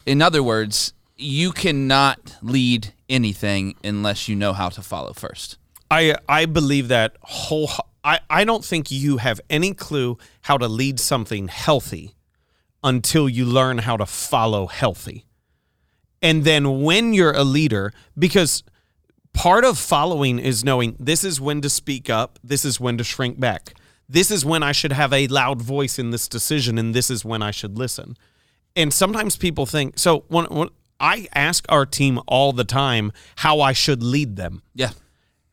In 0.05 0.21
other 0.21 0.41
words, 0.41 0.93
you 1.17 1.51
cannot 1.51 2.37
lead 2.41 2.93
anything 3.09 3.75
unless 3.83 4.29
you 4.29 4.37
know 4.37 4.53
how 4.53 4.69
to 4.69 4.81
follow 4.81 5.11
first. 5.11 5.57
I 5.91 6.15
I 6.29 6.45
believe 6.45 6.87
that 6.87 7.17
whole. 7.23 7.69
I 8.03 8.19
I 8.29 8.43
don't 8.45 8.63
think 8.65 8.91
you 8.91 9.17
have 9.17 9.39
any 9.49 9.73
clue 9.73 10.17
how 10.41 10.57
to 10.57 10.67
lead 10.67 10.99
something 10.99 11.47
healthy 11.47 12.15
until 12.83 13.29
you 13.29 13.45
learn 13.45 13.79
how 13.79 13.97
to 13.97 14.05
follow 14.05 14.67
healthy. 14.67 15.25
And 16.21 16.43
then 16.43 16.81
when 16.81 17.13
you're 17.13 17.31
a 17.33 17.43
leader, 17.43 17.93
because 18.17 18.63
part 19.33 19.63
of 19.65 19.77
following 19.77 20.39
is 20.39 20.63
knowing 20.63 20.95
this 20.99 21.23
is 21.23 21.39
when 21.41 21.61
to 21.61 21.69
speak 21.69 22.09
up, 22.09 22.39
this 22.43 22.63
is 22.65 22.79
when 22.79 22.97
to 22.97 23.03
shrink 23.03 23.39
back. 23.39 23.73
This 24.09 24.31
is 24.31 24.45
when 24.45 24.63
I 24.63 24.73
should 24.73 24.91
have 24.91 25.13
a 25.13 25.27
loud 25.27 25.61
voice 25.61 25.97
in 25.97 26.11
this 26.11 26.27
decision, 26.27 26.77
and 26.77 26.93
this 26.93 27.09
is 27.09 27.23
when 27.25 27.41
I 27.41 27.51
should 27.51 27.77
listen. 27.77 28.17
And 28.75 28.93
sometimes 28.93 29.37
people 29.37 29.65
think 29.65 29.97
so. 29.97 30.25
When, 30.27 30.45
when 30.45 30.69
I 30.99 31.27
ask 31.33 31.65
our 31.69 31.85
team 31.85 32.19
all 32.27 32.51
the 32.53 32.63
time 32.65 33.11
how 33.37 33.61
I 33.61 33.71
should 33.73 34.03
lead 34.03 34.35
them, 34.35 34.61
Yeah. 34.75 34.91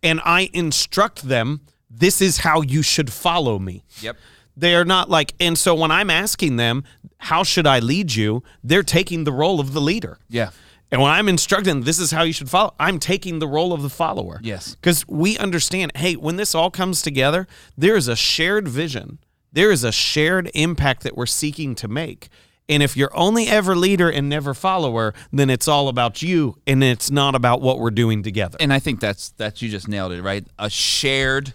and 0.02 0.20
I 0.24 0.50
instruct 0.52 1.22
them, 1.28 1.60
this 1.90 2.22
is 2.22 2.38
how 2.38 2.62
you 2.62 2.82
should 2.82 3.12
follow 3.12 3.58
me. 3.58 3.84
Yep. 4.00 4.16
They 4.56 4.74
are 4.74 4.84
not 4.84 5.10
like, 5.10 5.34
and 5.40 5.58
so 5.58 5.74
when 5.74 5.90
I'm 5.90 6.10
asking 6.10 6.56
them, 6.56 6.84
how 7.18 7.42
should 7.42 7.66
I 7.66 7.78
lead 7.78 8.14
you? 8.14 8.42
They're 8.62 8.82
taking 8.82 9.24
the 9.24 9.32
role 9.32 9.58
of 9.60 9.72
the 9.72 9.80
leader. 9.80 10.18
Yeah. 10.28 10.50
And 10.92 11.00
when 11.00 11.10
I'm 11.10 11.28
instructing, 11.28 11.82
this 11.82 11.98
is 11.98 12.10
how 12.10 12.22
you 12.22 12.32
should 12.32 12.50
follow, 12.50 12.74
I'm 12.78 12.98
taking 12.98 13.38
the 13.38 13.46
role 13.46 13.72
of 13.72 13.82
the 13.82 13.88
follower. 13.88 14.40
Yes. 14.42 14.74
Because 14.74 15.06
we 15.08 15.38
understand, 15.38 15.92
hey, 15.96 16.14
when 16.14 16.36
this 16.36 16.54
all 16.54 16.70
comes 16.70 17.00
together, 17.00 17.46
there 17.76 17.96
is 17.96 18.08
a 18.08 18.16
shared 18.16 18.66
vision, 18.68 19.18
there 19.52 19.70
is 19.70 19.84
a 19.84 19.92
shared 19.92 20.50
impact 20.54 21.02
that 21.04 21.16
we're 21.16 21.26
seeking 21.26 21.74
to 21.76 21.88
make. 21.88 22.28
And 22.68 22.84
if 22.84 22.96
you're 22.96 23.16
only 23.16 23.48
ever 23.48 23.74
leader 23.74 24.08
and 24.08 24.28
never 24.28 24.54
follower, 24.54 25.12
then 25.32 25.50
it's 25.50 25.66
all 25.66 25.88
about 25.88 26.22
you 26.22 26.56
and 26.68 26.84
it's 26.84 27.10
not 27.10 27.34
about 27.34 27.60
what 27.60 27.80
we're 27.80 27.90
doing 27.90 28.22
together. 28.22 28.56
And 28.60 28.72
I 28.72 28.78
think 28.78 29.00
that's 29.00 29.30
that's 29.30 29.60
you 29.60 29.68
just 29.68 29.88
nailed 29.88 30.12
it, 30.12 30.22
right? 30.22 30.46
A 30.56 30.70
shared 30.70 31.52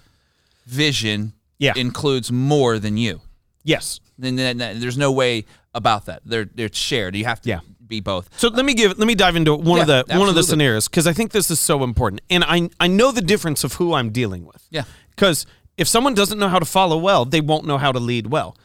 vision 0.66 1.34
Yeah. 1.60 1.74
includes 1.76 2.32
more 2.32 2.80
than 2.80 2.98
you. 2.98 3.22
yes. 3.64 4.00
Then 4.18 4.36
then- 4.38 4.58
then 4.58 4.80
there's 4.80 4.98
no 4.98 5.12
way 5.12 5.44
about 5.74 6.06
that. 6.06 6.22
They're 6.26 6.46
they're 6.46 6.70
shared. 6.72 7.16
You 7.18 7.26
have 7.26 7.42
to 7.42 7.50
Yeah. 7.50 7.60
be 7.86 8.00
both. 8.00 8.30
So 8.38 8.48
let 8.48 8.64
me 8.66 8.74
give 8.74 8.98
let 8.98 9.08
me 9.08 9.16
dive 9.16 9.36
into 9.36 9.54
one 9.56 9.82
of 9.82 9.88
Yeah, 9.90 10.04
the 10.08 10.18
one 10.20 10.30
of 10.30 10.36
the 10.36 10.44
scenarios 10.44 10.88
because 10.88 11.06
I 11.06 11.12
think 11.14 11.32
this 11.34 11.52
is 11.52 11.60
so 11.60 11.84
important, 11.84 12.22
and 12.30 12.44
I 12.46 12.70
I 12.80 12.88
know 12.88 13.12
the 13.12 13.22
difference 13.22 13.64
of 13.66 13.74
who 13.74 13.94
I'm 13.94 14.12
dealing 14.12 14.46
with. 14.46 14.64
Yeah. 14.72 14.84
Because 15.10 15.46
if 15.78 15.88
someone 15.90 16.14
doesn't 16.14 16.40
know 16.40 16.48
how 16.48 16.60
to 16.60 16.66
follow 16.66 16.98
well, 16.98 17.26
they 17.26 17.42
won't 17.42 17.66
know 17.66 17.78
how 17.78 17.92
to 17.92 18.00
lead 18.00 18.28
well. 18.28 18.56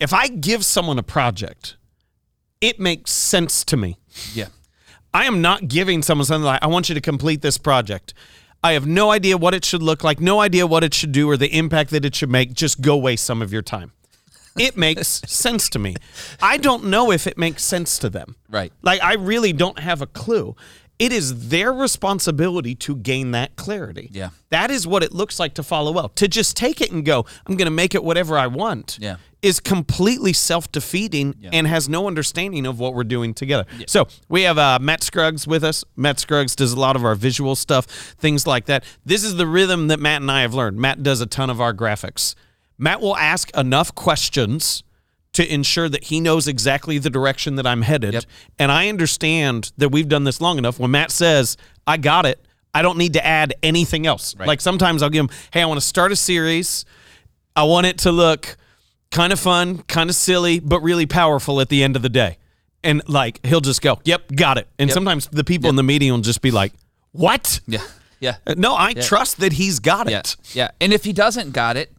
If 0.00 0.12
I 0.12 0.26
give 0.28 0.64
someone 0.64 0.98
a 0.98 1.02
project, 1.04 1.76
it 2.60 2.80
makes 2.80 3.12
sense 3.12 3.64
to 3.66 3.76
me. 3.76 3.96
Yeah. 4.34 4.48
I 5.14 5.24
am 5.26 5.40
not 5.40 5.68
giving 5.68 6.02
someone 6.02 6.24
something 6.26 6.44
like 6.44 6.62
I 6.62 6.66
want 6.66 6.88
you 6.88 6.94
to 6.96 7.00
complete 7.00 7.40
this 7.42 7.58
project. 7.58 8.12
I 8.66 8.72
have 8.72 8.86
no 8.86 9.12
idea 9.12 9.36
what 9.38 9.54
it 9.54 9.64
should 9.64 9.82
look 9.82 10.02
like, 10.02 10.20
no 10.20 10.40
idea 10.40 10.66
what 10.66 10.82
it 10.82 10.92
should 10.92 11.12
do 11.12 11.30
or 11.30 11.36
the 11.36 11.56
impact 11.56 11.90
that 11.90 12.04
it 12.04 12.16
should 12.16 12.30
make. 12.30 12.52
Just 12.52 12.80
go 12.80 12.96
waste 12.96 13.24
some 13.24 13.40
of 13.40 13.52
your 13.52 13.62
time. 13.62 13.92
It 14.58 14.76
makes 14.86 15.22
sense 15.24 15.68
to 15.68 15.78
me. 15.78 15.94
I 16.42 16.56
don't 16.56 16.86
know 16.86 17.12
if 17.12 17.28
it 17.28 17.38
makes 17.38 17.62
sense 17.62 17.96
to 18.00 18.10
them. 18.10 18.34
Right. 18.50 18.72
Like 18.82 19.00
I 19.02 19.14
really 19.14 19.52
don't 19.52 19.78
have 19.78 20.02
a 20.02 20.06
clue. 20.06 20.56
It 20.98 21.12
is 21.12 21.48
their 21.48 21.72
responsibility 21.72 22.74
to 22.76 22.96
gain 22.96 23.32
that 23.32 23.56
clarity. 23.56 24.08
Yeah. 24.12 24.30
That 24.48 24.70
is 24.70 24.86
what 24.86 25.02
it 25.02 25.12
looks 25.12 25.38
like 25.38 25.54
to 25.54 25.62
follow 25.62 25.92
well. 25.92 26.08
To 26.10 26.26
just 26.26 26.56
take 26.56 26.80
it 26.80 26.90
and 26.90 27.04
go, 27.04 27.26
I'm 27.46 27.56
going 27.56 27.66
to 27.66 27.70
make 27.70 27.94
it 27.94 28.02
whatever 28.02 28.38
I 28.38 28.46
want. 28.46 28.98
Yeah. 29.00 29.16
Is 29.42 29.60
completely 29.60 30.32
self-defeating 30.32 31.36
and 31.52 31.66
has 31.68 31.88
no 31.88 32.08
understanding 32.08 32.66
of 32.66 32.80
what 32.80 32.94
we're 32.94 33.04
doing 33.04 33.32
together. 33.32 33.64
So 33.86 34.08
we 34.28 34.42
have 34.42 34.58
uh, 34.58 34.78
Matt 34.80 35.04
Scruggs 35.04 35.46
with 35.46 35.62
us. 35.62 35.84
Matt 35.94 36.18
Scruggs 36.18 36.56
does 36.56 36.72
a 36.72 36.80
lot 36.80 36.96
of 36.96 37.04
our 37.04 37.14
visual 37.14 37.54
stuff, 37.54 37.84
things 37.84 38.44
like 38.44 38.64
that. 38.64 38.82
This 39.04 39.22
is 39.22 39.36
the 39.36 39.46
rhythm 39.46 39.86
that 39.88 40.00
Matt 40.00 40.22
and 40.22 40.32
I 40.32 40.40
have 40.40 40.54
learned. 40.54 40.78
Matt 40.78 41.04
does 41.04 41.20
a 41.20 41.26
ton 41.26 41.48
of 41.48 41.60
our 41.60 41.72
graphics. 41.72 42.34
Matt 42.76 43.00
will 43.00 43.16
ask 43.16 43.54
enough 43.56 43.94
questions 43.94 44.82
to 45.36 45.52
ensure 45.52 45.88
that 45.88 46.04
he 46.04 46.20
knows 46.20 46.46
exactly 46.48 46.98
the 46.98 47.10
direction 47.10 47.56
that 47.56 47.66
I'm 47.66 47.82
headed. 47.82 48.14
Yep. 48.14 48.24
And 48.58 48.70
I 48.72 48.88
understand 48.88 49.72
that 49.78 49.90
we've 49.90 50.08
done 50.08 50.24
this 50.24 50.40
long 50.40 50.58
enough. 50.58 50.78
When 50.78 50.90
Matt 50.90 51.10
says, 51.10 51.56
I 51.86 51.96
got 51.96 52.26
it, 52.26 52.44
I 52.74 52.82
don't 52.82 52.98
need 52.98 53.12
to 53.14 53.24
add 53.24 53.54
anything 53.62 54.06
else. 54.06 54.34
Right. 54.36 54.46
Like 54.48 54.60
sometimes 54.60 55.02
I'll 55.02 55.10
give 55.10 55.20
him, 55.24 55.30
hey, 55.52 55.62
I 55.62 55.66
want 55.66 55.80
to 55.80 55.86
start 55.86 56.12
a 56.12 56.16
series. 56.16 56.84
I 57.54 57.62
want 57.64 57.86
it 57.86 57.98
to 58.00 58.12
look 58.12 58.56
kind 59.10 59.32
of 59.32 59.38
fun, 59.40 59.78
kind 59.84 60.10
of 60.10 60.16
silly, 60.16 60.58
but 60.60 60.80
really 60.80 61.06
powerful 61.06 61.60
at 61.60 61.68
the 61.68 61.82
end 61.82 61.96
of 61.96 62.02
the 62.02 62.08
day. 62.08 62.38
And 62.84 63.02
like 63.08 63.44
he'll 63.44 63.60
just 63.60 63.82
go, 63.82 64.00
yep, 64.04 64.22
got 64.34 64.58
it. 64.58 64.68
And 64.78 64.88
Yep. 64.88 64.94
sometimes 64.94 65.26
the 65.28 65.44
people 65.44 65.68
in 65.70 65.76
the 65.76 65.82
meeting 65.82 66.10
will 66.12 66.20
just 66.20 66.40
be 66.42 66.50
like, 66.50 66.72
what? 67.12 67.60
Yeah. 67.66 67.82
Yeah. 68.20 68.36
Uh, 68.46 68.54
No, 68.56 68.74
I 68.76 68.92
trust 68.94 69.40
that 69.40 69.52
he's 69.54 69.78
got 69.80 70.08
Yeah. 70.10 70.18
it. 70.20 70.36
Yeah. 70.54 70.70
And 70.80 70.92
if 70.92 71.04
he 71.04 71.12
doesn't 71.12 71.52
got 71.52 71.76
it, 71.76 71.92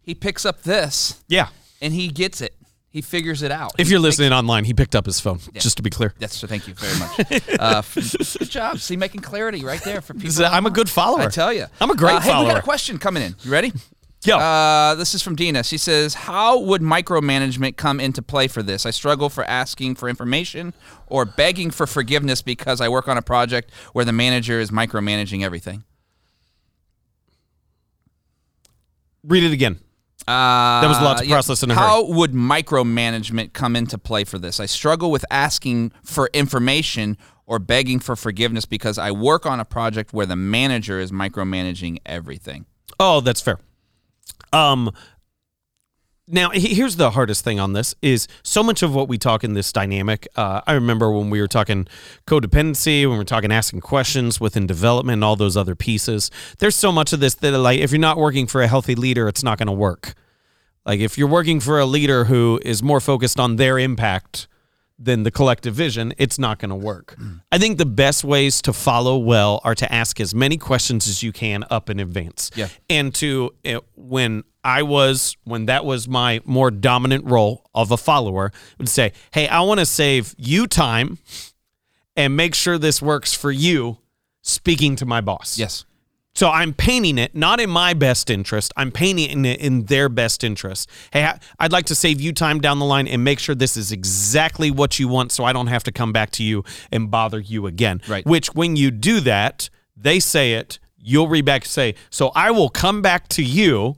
he 0.00 0.14
picks 0.14 0.44
up 0.44 0.62
this 0.62 1.22
Yeah. 1.28 1.48
and 1.82 1.92
he 1.92 2.08
gets 2.08 2.40
it. 2.40 2.54
He 2.90 3.02
figures 3.02 3.42
it 3.42 3.50
out. 3.50 3.72
If 3.78 3.86
He 3.88 3.92
you're 3.92 4.00
makes- 4.00 4.18
listening 4.18 4.32
online, 4.32 4.64
he 4.64 4.72
picked 4.72 4.94
up 4.96 5.04
his 5.04 5.20
phone, 5.20 5.40
just 5.54 5.76
to 5.76 5.82
be 5.82 5.90
clear. 5.90 6.14
Yes, 6.18 6.34
so 6.34 6.46
thank 6.46 6.66
you 6.66 6.74
very 6.74 6.98
much. 6.98 7.42
Uh, 7.60 7.78
f- 7.78 7.94
good 8.38 8.48
job. 8.50 8.78
See, 8.78 8.96
making 8.96 9.20
clarity 9.20 9.64
right 9.64 9.82
there 9.84 10.00
for 10.00 10.14
people. 10.14 10.44
I'm 10.46 10.64
a 10.66 10.70
good 10.70 10.88
follower. 10.88 11.22
I 11.22 11.26
tell 11.28 11.52
you. 11.52 11.66
I'm 11.80 11.90
a 11.90 11.94
great 11.96 12.14
uh, 12.14 12.20
Hey, 12.20 12.28
we 12.28 12.32
got 12.32 12.44
follower. 12.46 12.58
a 12.58 12.62
question 12.62 12.98
coming 12.98 13.22
in. 13.22 13.36
You 13.42 13.50
ready? 13.50 13.72
Yo. 14.24 14.36
Uh, 14.38 14.94
this 14.94 15.14
is 15.14 15.22
from 15.22 15.36
Dina. 15.36 15.62
She 15.64 15.76
says, 15.78 16.14
"How 16.14 16.58
would 16.58 16.80
micromanagement 16.82 17.76
come 17.76 18.00
into 18.00 18.22
play 18.22 18.48
for 18.48 18.62
this? 18.62 18.86
I 18.86 18.90
struggle 18.90 19.28
for 19.28 19.44
asking 19.44 19.94
for 19.96 20.08
information 20.08 20.72
or 21.08 21.24
begging 21.24 21.70
for 21.70 21.86
forgiveness 21.86 22.42
because 22.42 22.80
I 22.80 22.88
work 22.88 23.06
on 23.06 23.16
a 23.18 23.22
project 23.22 23.70
where 23.92 24.04
the 24.04 24.12
manager 24.12 24.58
is 24.60 24.70
micromanaging 24.70 25.42
everything." 25.44 25.84
Read 29.24 29.44
it 29.44 29.52
again. 29.52 29.78
Uh, 30.28 30.80
That 30.82 30.88
was 30.88 30.98
a 30.98 31.02
lot 31.02 31.18
to 31.18 31.26
process 31.26 31.62
in 31.62 31.70
a 31.70 31.74
How 31.74 32.04
would 32.04 32.32
micromanagement 32.32 33.54
come 33.54 33.74
into 33.74 33.96
play 33.96 34.24
for 34.24 34.38
this? 34.38 34.60
I 34.60 34.66
struggle 34.66 35.10
with 35.10 35.24
asking 35.30 35.92
for 36.04 36.28
information 36.34 37.16
or 37.46 37.58
begging 37.58 37.98
for 37.98 38.14
forgiveness 38.14 38.66
because 38.66 38.98
I 38.98 39.10
work 39.10 39.46
on 39.46 39.58
a 39.58 39.64
project 39.64 40.12
where 40.12 40.26
the 40.26 40.36
manager 40.36 41.00
is 41.00 41.10
micromanaging 41.10 41.98
everything. 42.04 42.66
Oh, 43.00 43.20
that's 43.22 43.40
fair. 43.40 43.58
Um, 44.52 44.90
now 46.30 46.50
here's 46.50 46.96
the 46.96 47.10
hardest 47.10 47.42
thing 47.44 47.58
on 47.58 47.72
this 47.72 47.94
is 48.02 48.28
so 48.42 48.62
much 48.62 48.82
of 48.82 48.94
what 48.94 49.08
we 49.08 49.18
talk 49.18 49.44
in 49.44 49.54
this 49.54 49.72
dynamic. 49.72 50.28
Uh, 50.36 50.60
I 50.66 50.74
remember 50.74 51.10
when 51.10 51.30
we 51.30 51.40
were 51.40 51.48
talking 51.48 51.86
codependency, 52.26 53.06
when 53.08 53.18
we 53.18 53.22
are 53.22 53.24
talking 53.24 53.50
asking 53.50 53.80
questions 53.80 54.40
within 54.40 54.66
development, 54.66 55.14
and 55.14 55.24
all 55.24 55.36
those 55.36 55.56
other 55.56 55.74
pieces. 55.74 56.30
There's 56.58 56.76
so 56.76 56.92
much 56.92 57.12
of 57.12 57.20
this 57.20 57.34
that 57.36 57.56
like 57.58 57.80
if 57.80 57.90
you're 57.90 57.98
not 57.98 58.18
working 58.18 58.46
for 58.46 58.62
a 58.62 58.68
healthy 58.68 58.94
leader, 58.94 59.28
it's 59.28 59.42
not 59.42 59.58
going 59.58 59.66
to 59.66 59.72
work. 59.72 60.14
Like 60.84 61.00
if 61.00 61.18
you're 61.18 61.28
working 61.28 61.60
for 61.60 61.78
a 61.78 61.86
leader 61.86 62.24
who 62.24 62.60
is 62.62 62.82
more 62.82 63.00
focused 63.00 63.38
on 63.40 63.56
their 63.56 63.78
impact 63.78 64.48
than 64.98 65.22
the 65.22 65.30
collective 65.30 65.74
vision, 65.74 66.12
it's 66.18 66.38
not 66.38 66.58
going 66.58 66.70
to 66.70 66.74
work. 66.76 67.16
I 67.52 67.58
think 67.58 67.78
the 67.78 67.86
best 67.86 68.24
ways 68.24 68.60
to 68.62 68.72
follow 68.72 69.16
well 69.16 69.60
are 69.64 69.74
to 69.76 69.92
ask 69.92 70.20
as 70.20 70.34
many 70.34 70.56
questions 70.56 71.06
as 71.06 71.22
you 71.22 71.32
can 71.32 71.64
up 71.70 71.88
in 71.88 72.00
advance. 72.00 72.50
Yeah. 72.56 72.68
And 72.90 73.14
to 73.16 73.54
uh, 73.64 73.80
when 73.94 74.44
I 74.68 74.82
was 74.82 75.34
when 75.44 75.64
that 75.66 75.86
was 75.86 76.06
my 76.06 76.40
more 76.44 76.70
dominant 76.70 77.24
role 77.24 77.64
of 77.74 77.90
a 77.90 77.96
follower 77.96 78.52
would 78.76 78.90
say, 78.90 79.12
"Hey, 79.30 79.48
I 79.48 79.62
want 79.62 79.80
to 79.80 79.86
save 79.86 80.34
you 80.36 80.66
time 80.66 81.16
and 82.14 82.36
make 82.36 82.54
sure 82.54 82.76
this 82.76 83.00
works 83.00 83.32
for 83.32 83.50
you." 83.50 83.98
Speaking 84.42 84.94
to 84.96 85.06
my 85.06 85.20
boss. 85.20 85.58
Yes. 85.58 85.84
So 86.34 86.50
I'm 86.50 86.72
painting 86.72 87.18
it 87.18 87.34
not 87.34 87.60
in 87.60 87.70
my 87.70 87.94
best 87.94 88.30
interest. 88.30 88.72
I'm 88.76 88.92
painting 88.92 89.44
it 89.44 89.58
in 89.58 89.86
their 89.86 90.08
best 90.08 90.44
interest. 90.44 90.88
Hey, 91.12 91.32
I'd 91.58 91.72
like 91.72 91.86
to 91.86 91.94
save 91.94 92.20
you 92.20 92.32
time 92.32 92.60
down 92.60 92.78
the 92.78 92.84
line 92.84 93.08
and 93.08 93.24
make 93.24 93.38
sure 93.38 93.54
this 93.54 93.76
is 93.76 93.90
exactly 93.90 94.70
what 94.70 94.98
you 94.98 95.08
want 95.08 95.32
so 95.32 95.44
I 95.44 95.52
don't 95.52 95.66
have 95.66 95.84
to 95.84 95.92
come 95.92 96.12
back 96.12 96.30
to 96.32 96.42
you 96.42 96.62
and 96.92 97.10
bother 97.10 97.40
you 97.40 97.66
again. 97.66 98.00
Right. 98.06 98.24
Which 98.26 98.54
when 98.54 98.76
you 98.76 98.90
do 98.90 99.20
that, 99.20 99.70
they 99.96 100.20
say 100.20 100.52
it, 100.52 100.78
you'll 100.96 101.28
read 101.28 101.44
back 101.44 101.62
and 101.62 101.70
say, 101.70 101.94
"So 102.10 102.28
I 102.34 102.50
will 102.50 102.68
come 102.68 103.02
back 103.02 103.28
to 103.30 103.42
you 103.42 103.96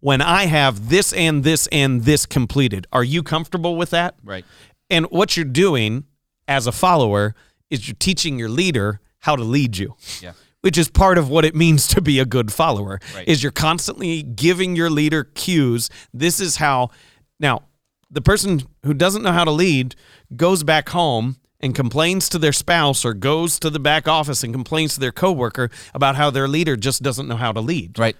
when 0.00 0.20
I 0.20 0.46
have 0.46 0.88
this 0.88 1.12
and 1.12 1.44
this 1.44 1.66
and 1.68 2.04
this 2.04 2.26
completed." 2.26 2.86
Are 2.92 3.04
you 3.04 3.22
comfortable 3.22 3.76
with 3.76 3.90
that? 3.90 4.16
Right. 4.24 4.44
And 4.88 5.06
what 5.06 5.36
you're 5.36 5.44
doing 5.44 6.04
as 6.48 6.66
a 6.66 6.72
follower 6.72 7.34
is 7.70 7.86
you're 7.88 7.96
teaching 7.98 8.38
your 8.38 8.48
leader 8.48 9.00
how 9.20 9.36
to 9.36 9.44
lead 9.44 9.76
you. 9.76 9.94
Yeah. 10.20 10.32
Which 10.62 10.76
is 10.76 10.88
part 10.90 11.16
of 11.16 11.28
what 11.28 11.44
it 11.44 11.54
means 11.54 11.86
to 11.88 12.02
be 12.02 12.18
a 12.18 12.26
good 12.26 12.52
follower. 12.52 13.00
Right. 13.14 13.26
Is 13.26 13.42
you're 13.42 13.52
constantly 13.52 14.22
giving 14.22 14.76
your 14.76 14.90
leader 14.90 15.24
cues. 15.24 15.88
This 16.12 16.40
is 16.40 16.56
how 16.56 16.90
now 17.38 17.62
the 18.10 18.20
person 18.20 18.62
who 18.84 18.92
doesn't 18.92 19.22
know 19.22 19.32
how 19.32 19.44
to 19.44 19.50
lead 19.50 19.94
goes 20.36 20.64
back 20.64 20.88
home 20.90 21.36
and 21.60 21.74
complains 21.74 22.28
to 22.30 22.38
their 22.38 22.52
spouse 22.52 23.04
or 23.04 23.14
goes 23.14 23.58
to 23.60 23.70
the 23.70 23.78
back 23.78 24.08
office 24.08 24.42
and 24.42 24.52
complains 24.52 24.94
to 24.94 25.00
their 25.00 25.12
coworker 25.12 25.70
about 25.94 26.16
how 26.16 26.30
their 26.30 26.48
leader 26.48 26.76
just 26.76 27.02
doesn't 27.02 27.28
know 27.28 27.36
how 27.36 27.52
to 27.52 27.60
lead 27.60 27.98
Right. 27.98 28.16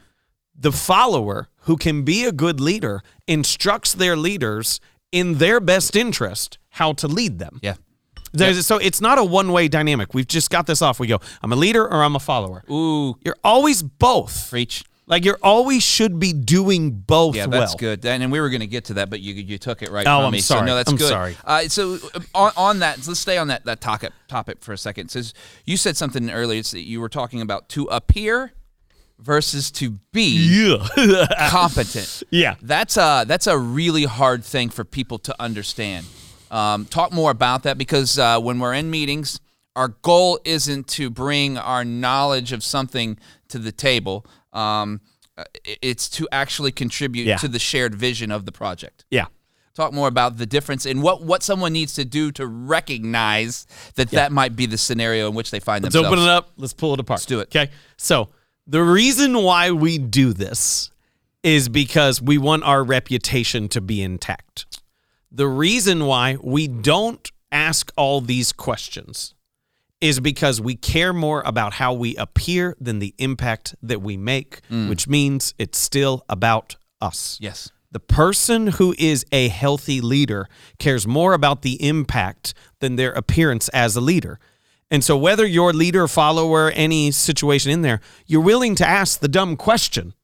The 0.59 0.73
follower 0.73 1.49
who 1.62 1.76
can 1.76 2.02
be 2.02 2.25
a 2.25 2.33
good 2.33 2.61
leader 2.61 3.02
instructs 3.26 3.92
their 3.95 4.16
leaders 4.16 4.80
in 5.12 5.38
their 5.38 5.61
best 5.61 5.97
interest 5.97 6.59
how 6.71 6.92
to 6.95 7.09
lead 7.09 7.38
them. 7.38 7.59
Yeah. 7.62 7.75
There's- 8.33 8.64
So 8.66 8.76
it's 8.78 9.00
not 9.00 9.19
a 9.19 9.25
one 9.25 9.50
way 9.52 9.66
dynamic. 9.69 10.14
We've 10.14 10.26
just 10.28 10.50
got 10.50 10.66
this 10.66 10.83
off. 10.83 11.00
We 11.00 11.07
go, 11.09 11.19
I'm 11.42 11.52
a 11.52 11.57
leader 11.57 11.85
or 11.85 12.02
I'm 12.04 12.14
a 12.14 12.21
follower. 12.21 12.62
Ooh, 12.71 13.16
You're 13.25 13.37
always 13.42 13.83
both. 13.83 14.50
preach. 14.50 14.85
Like 15.07 15.25
you're 15.25 15.40
always 15.42 15.83
should 15.83 16.21
be 16.21 16.33
doing 16.33 16.92
both 16.92 17.35
Yeah, 17.35 17.47
well. 17.47 17.59
that's 17.62 17.75
good. 17.75 18.04
And, 18.07 18.23
and 18.23 18.30
we 18.30 18.38
were 18.38 18.49
going 18.49 18.61
to 18.61 18.69
get 18.69 18.85
to 18.85 18.95
that, 18.95 19.11
but 19.11 19.19
you 19.19 19.35
you 19.35 19.59
took 19.59 19.83
it 19.83 19.90
right 19.90 20.07
Oh, 20.07 20.19
from 20.19 20.26
I'm 20.26 20.30
me. 20.33 20.38
So 20.40 20.54
sorry. 20.54 20.66
no, 20.66 20.76
that's 20.76 20.88
I'm 20.88 20.97
good. 20.97 21.09
sorry. 21.09 21.37
Uh, 21.45 21.62
so 21.66 21.99
uh, 22.14 22.21
on, 22.33 22.52
on 22.57 22.78
that, 22.78 23.04
let's 23.09 23.19
stay 23.19 23.37
on 23.37 23.49
that 23.49 23.64
that 23.64 23.80
topic 23.80 24.12
topic 24.28 24.59
for 24.61 24.73
a 24.73 24.78
second. 24.78 25.09
Says 25.11 25.35
you 25.64 25.76
said 25.76 25.97
something 25.97 26.30
earlier. 26.30 26.61
It's 26.61 26.71
that 26.71 26.87
you 26.87 27.00
were 27.00 27.09
talking 27.09 27.40
about 27.40 27.69
to 27.71 27.87
appear 27.87 28.52
versus 29.23 29.71
to 29.73 29.99
be 30.12 30.37
Yeah. 30.67 31.27
competent. 31.50 32.23
yeah. 32.31 32.55
That's 32.62 32.97
a 32.97 33.25
that's 33.27 33.47
a 33.47 33.57
really 33.59 34.05
hard 34.05 34.45
thing 34.45 34.71
for 34.71 34.85
people 34.85 35.19
to 35.21 35.35
understand. 35.41 36.06
Um, 36.50 36.85
talk 36.87 37.13
more 37.13 37.30
about 37.30 37.63
that 37.65 37.78
because 37.78 38.19
uh, 38.19 38.41
when 38.41 38.59
we're 38.59 38.75
in 38.75 38.91
meetings, 38.91 39.41
our 39.76 39.89
goal 39.89 40.41
isn't 40.45 40.89
to 40.89 41.09
bring 41.11 41.56
our 41.59 41.85
knowledge 41.85 42.52
of 42.52 42.65
something 42.65 43.19
to 43.49 43.59
the 43.59 43.71
table. 43.73 44.26
Um, 44.52 45.00
it's 45.65 46.09
to 46.11 46.28
actually 46.33 46.73
contribute 46.73 47.26
Yeah. 47.26 47.37
to 47.39 47.49
the 47.49 47.59
shared 47.61 47.95
vision 47.95 48.30
of 48.30 48.45
the 48.47 48.52
project. 48.52 49.04
Yeah. 49.11 49.26
Talk 49.75 49.93
more 49.93 50.09
about 50.09 50.37
the 50.37 50.45
difference 50.47 50.85
in 50.85 51.00
what 51.00 51.23
what 51.23 51.43
someone 51.45 51.73
needs 51.73 51.95
to 51.95 52.04
do 52.04 52.33
to 52.33 52.47
recognize 52.47 53.67
that 53.95 54.11
that 54.11 54.33
might 54.33 54.56
be 54.56 54.67
the 54.67 54.76
scenario 54.76 55.28
in 55.28 55.35
which 55.35 55.50
they 55.50 55.61
find 55.61 55.85
themselves. 55.85 56.09
Let's 56.09 56.13
open 56.21 56.25
it 56.25 56.30
up. 56.30 56.50
Let's 56.56 56.73
pull 56.75 56.93
it 56.95 57.00
apart. 57.00 57.19
Let's 57.21 57.26
do 57.26 57.41
it. 57.41 57.49
Okay. 57.56 57.71
So 57.97 58.28
the 58.71 58.83
reason 58.85 59.43
why 59.43 59.73
we 59.73 59.99
do 59.99 60.33
this 60.33 60.93
is 61.43 61.69
because 61.69 62.23
we 62.23 62.39
want 62.39 62.63
our 62.63 62.85
reputation 62.85 63.69
to 63.69 63.80
be 63.80 64.00
intact. 64.00 64.80
The 65.33 65.49
reason 65.49 66.06
why 66.06 66.37
we 66.41 66.69
don't 66.69 67.28
ask 67.50 67.91
all 67.97 68.21
these 68.21 68.52
questions 68.52 69.35
is 70.00 70.21
because 70.21 70.61
we 70.61 70.76
care 70.76 71.13
more 71.13 71.43
about 71.45 71.75
how 71.75 71.93
we 71.93 72.15
appear 72.15 72.76
than 72.80 73.00
the 73.00 73.13
impact 73.19 73.75
that 73.83 74.02
we 74.02 74.17
make, 74.17 74.61
mm. 74.71 74.89
which 74.89 75.09
means 75.09 75.52
it's 75.59 75.76
still 75.76 76.25
about 76.28 76.76
us. 77.00 77.39
Yes. 77.41 77.73
The 77.91 77.99
person 77.99 78.69
who 78.69 78.95
is 79.00 79.26
a 79.33 79.49
healthy 79.49 80.00
leader 80.00 80.49
cares 80.78 81.09
more 81.09 81.33
about 81.33 81.63
the 81.63 81.85
impact 81.85 82.54
than 82.78 82.95
their 82.95 83.11
appearance 83.11 83.69
as 83.71 83.97
a 83.97 84.00
leader. 84.00 84.39
And 84.91 85.05
so, 85.05 85.17
whether 85.17 85.47
you're 85.47 85.73
leader, 85.73 86.09
follower, 86.09 86.71
any 86.71 87.11
situation 87.13 87.71
in 87.71 87.83
there, 87.83 88.00
you're 88.26 88.41
willing 88.41 88.75
to 88.76 88.87
ask 88.89 89.21
the 89.21 89.29
dumb 89.29 89.57
question 89.57 90.15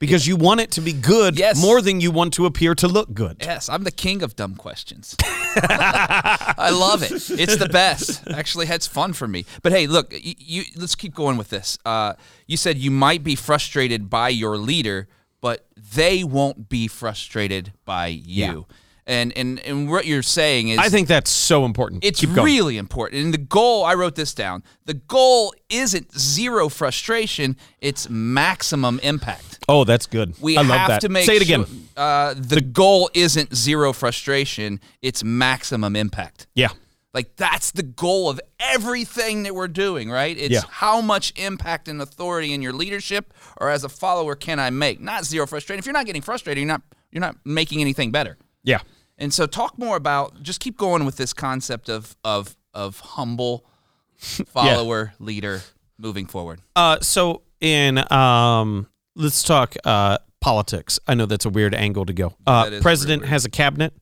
because 0.00 0.26
you 0.26 0.36
want 0.36 0.60
it 0.60 0.70
to 0.72 0.80
be 0.80 0.92
good 0.92 1.38
Yes. 1.38 1.60
more 1.60 1.80
than 1.80 2.00
you 2.00 2.10
want 2.10 2.32
to 2.34 2.46
appear 2.46 2.74
to 2.76 2.88
look 2.88 3.14
good. 3.14 3.36
Yes, 3.40 3.68
I'm 3.68 3.84
the 3.84 3.90
king 3.92 4.22
of 4.22 4.34
dumb 4.36 4.54
questions. 4.56 5.16
I 5.22 6.70
love 6.72 7.02
it. 7.02 7.12
It's 7.12 7.56
the 7.56 7.68
best. 7.68 8.26
Actually, 8.28 8.66
it's 8.66 8.86
fun 8.86 9.12
for 9.12 9.26
me. 9.28 9.44
But 9.62 9.72
hey, 9.72 9.86
look, 9.86 10.12
you, 10.12 10.34
you 10.38 10.62
let's 10.76 10.94
keep 10.94 11.14
going 11.14 11.36
with 11.36 11.50
this. 11.50 11.78
Uh, 11.84 12.14
you 12.46 12.56
said 12.56 12.78
you 12.78 12.90
might 12.90 13.22
be 13.24 13.34
frustrated 13.34 14.08
by 14.10 14.28
your 14.30 14.56
leader, 14.56 15.08
but 15.40 15.66
they 15.94 16.24
won't 16.24 16.68
be 16.68 16.88
frustrated 16.88 17.72
by 17.84 18.08
you. 18.08 18.66
And 19.08 19.32
and 19.38 19.58
and 19.60 19.88
what 19.90 20.04
you're 20.04 20.22
saying 20.22 20.68
is 20.68 20.78
I 20.78 20.90
think 20.90 21.08
that's 21.08 21.30
so 21.30 21.64
important. 21.64 22.04
it's 22.04 22.22
really 22.22 22.76
important. 22.76 23.24
And 23.24 23.32
the 23.32 23.38
goal, 23.38 23.82
I 23.84 23.94
wrote 23.94 24.16
this 24.16 24.34
down. 24.34 24.62
The 24.84 24.92
goal 24.94 25.54
isn't 25.70 26.16
zero 26.18 26.68
frustration; 26.68 27.56
it's 27.80 28.10
maximum 28.10 29.00
impact. 29.02 29.60
Oh, 29.66 29.84
that's 29.84 30.04
good. 30.06 30.34
We 30.42 30.58
I 30.58 30.60
love 30.60 30.78
have 30.78 30.88
that. 30.88 31.00
to 31.00 31.08
make 31.08 31.24
Say 31.24 31.36
it 31.36 31.42
again. 31.42 31.64
sure- 31.64 31.74
uh, 31.96 32.34
the, 32.36 32.60
goal 32.60 33.10
isn't 33.14 33.56
zero 33.56 33.94
frustration; 33.94 34.78
it's 35.00 35.24
maximum 35.24 35.96
impact. 35.96 36.46
Yeah. 36.54 36.68
Like 37.14 37.34
that's 37.36 37.70
the 37.70 37.82
goal 37.82 38.28
of 38.28 38.38
everything 38.60 39.44
that 39.44 39.54
we're 39.54 39.68
doing, 39.68 40.10
right? 40.10 40.36
It's 40.36 40.52
Yeah. 40.52 40.60
how 40.68 41.00
much 41.00 41.32
impact 41.36 41.88
and 41.88 42.02
authority 42.02 42.52
in 42.52 42.60
your 42.60 42.74
leadership 42.74 43.32
or 43.56 43.70
as 43.70 43.84
a 43.84 43.88
follower 43.88 44.34
can 44.34 44.60
I 44.60 44.68
make? 44.68 45.00
Not 45.00 45.24
zero 45.24 45.46
frustration. 45.46 45.78
If 45.78 45.86
you're 45.86 45.94
not 45.94 46.04
getting 46.04 46.20
frustrated, 46.22 46.60
you're 46.60 46.68
not 46.68 46.82
you're 47.10 47.22
not 47.22 47.36
making 47.46 47.80
anything 47.80 48.10
better. 48.10 48.36
Yeah. 48.62 48.80
And 49.18 49.34
so 49.34 49.46
talk 49.46 49.78
more 49.78 49.96
about 49.96 50.42
just 50.42 50.60
keep 50.60 50.76
going 50.76 51.04
with 51.04 51.16
this 51.16 51.32
concept 51.32 51.88
of 51.88 52.16
of 52.24 52.56
of 52.72 53.00
humble 53.00 53.64
follower 54.18 55.12
leader 55.18 55.62
moving 55.98 56.26
forward. 56.26 56.60
Uh, 56.76 57.00
so 57.00 57.42
in 57.60 58.10
um, 58.12 58.86
let's 59.16 59.42
talk 59.42 59.74
uh, 59.84 60.18
politics. 60.40 60.98
I 61.06 61.14
know 61.14 61.26
that's 61.26 61.44
a 61.44 61.50
weird 61.50 61.74
angle 61.74 62.06
to 62.06 62.12
go. 62.12 62.34
Uh, 62.46 62.78
president 62.80 63.26
has 63.26 63.44
a 63.44 63.50
cabinet. 63.50 63.92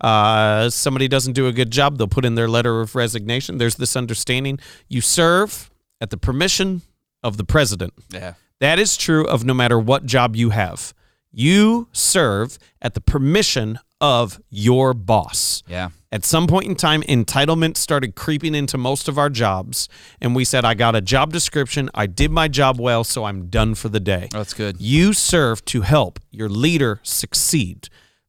Uh, 0.00 0.70
somebody 0.70 1.08
doesn't 1.08 1.34
do 1.34 1.46
a 1.46 1.52
good 1.52 1.70
job, 1.70 1.98
they'll 1.98 2.08
put 2.08 2.24
in 2.24 2.34
their 2.34 2.48
letter 2.48 2.80
of 2.80 2.94
resignation. 2.94 3.58
There's 3.58 3.74
this 3.74 3.96
understanding 3.96 4.58
you 4.88 5.02
serve 5.02 5.70
at 6.00 6.08
the 6.08 6.16
permission 6.16 6.80
of 7.22 7.36
the 7.36 7.44
president. 7.44 7.92
Yeah. 8.08 8.34
That 8.60 8.78
is 8.78 8.96
true 8.96 9.26
of 9.26 9.44
no 9.44 9.52
matter 9.52 9.78
what 9.78 10.06
job 10.06 10.36
you 10.36 10.50
have. 10.50 10.94
You 11.32 11.88
serve 11.92 12.58
at 12.80 12.94
the 12.94 13.00
permission 13.00 13.78
of 14.00 14.40
your 14.48 14.94
boss. 14.94 15.62
Yeah. 15.66 15.90
At 16.12 16.24
some 16.24 16.46
point 16.48 16.66
in 16.66 16.74
time, 16.74 17.02
entitlement 17.02 17.76
started 17.76 18.16
creeping 18.16 18.54
into 18.54 18.76
most 18.76 19.06
of 19.06 19.16
our 19.16 19.30
jobs, 19.30 19.88
and 20.20 20.34
we 20.34 20.44
said, 20.44 20.64
I 20.64 20.74
got 20.74 20.96
a 20.96 21.00
job 21.00 21.32
description, 21.32 21.88
I 21.94 22.06
did 22.06 22.32
my 22.32 22.48
job 22.48 22.80
well, 22.80 23.04
so 23.04 23.24
I'm 23.24 23.46
done 23.46 23.76
for 23.76 23.88
the 23.88 24.00
day. 24.00 24.28
Oh, 24.34 24.38
that's 24.38 24.54
good. 24.54 24.80
You 24.80 25.12
serve 25.12 25.64
to 25.66 25.82
help 25.82 26.18
your 26.30 26.48
leader 26.48 26.98
succeed. 27.04 27.88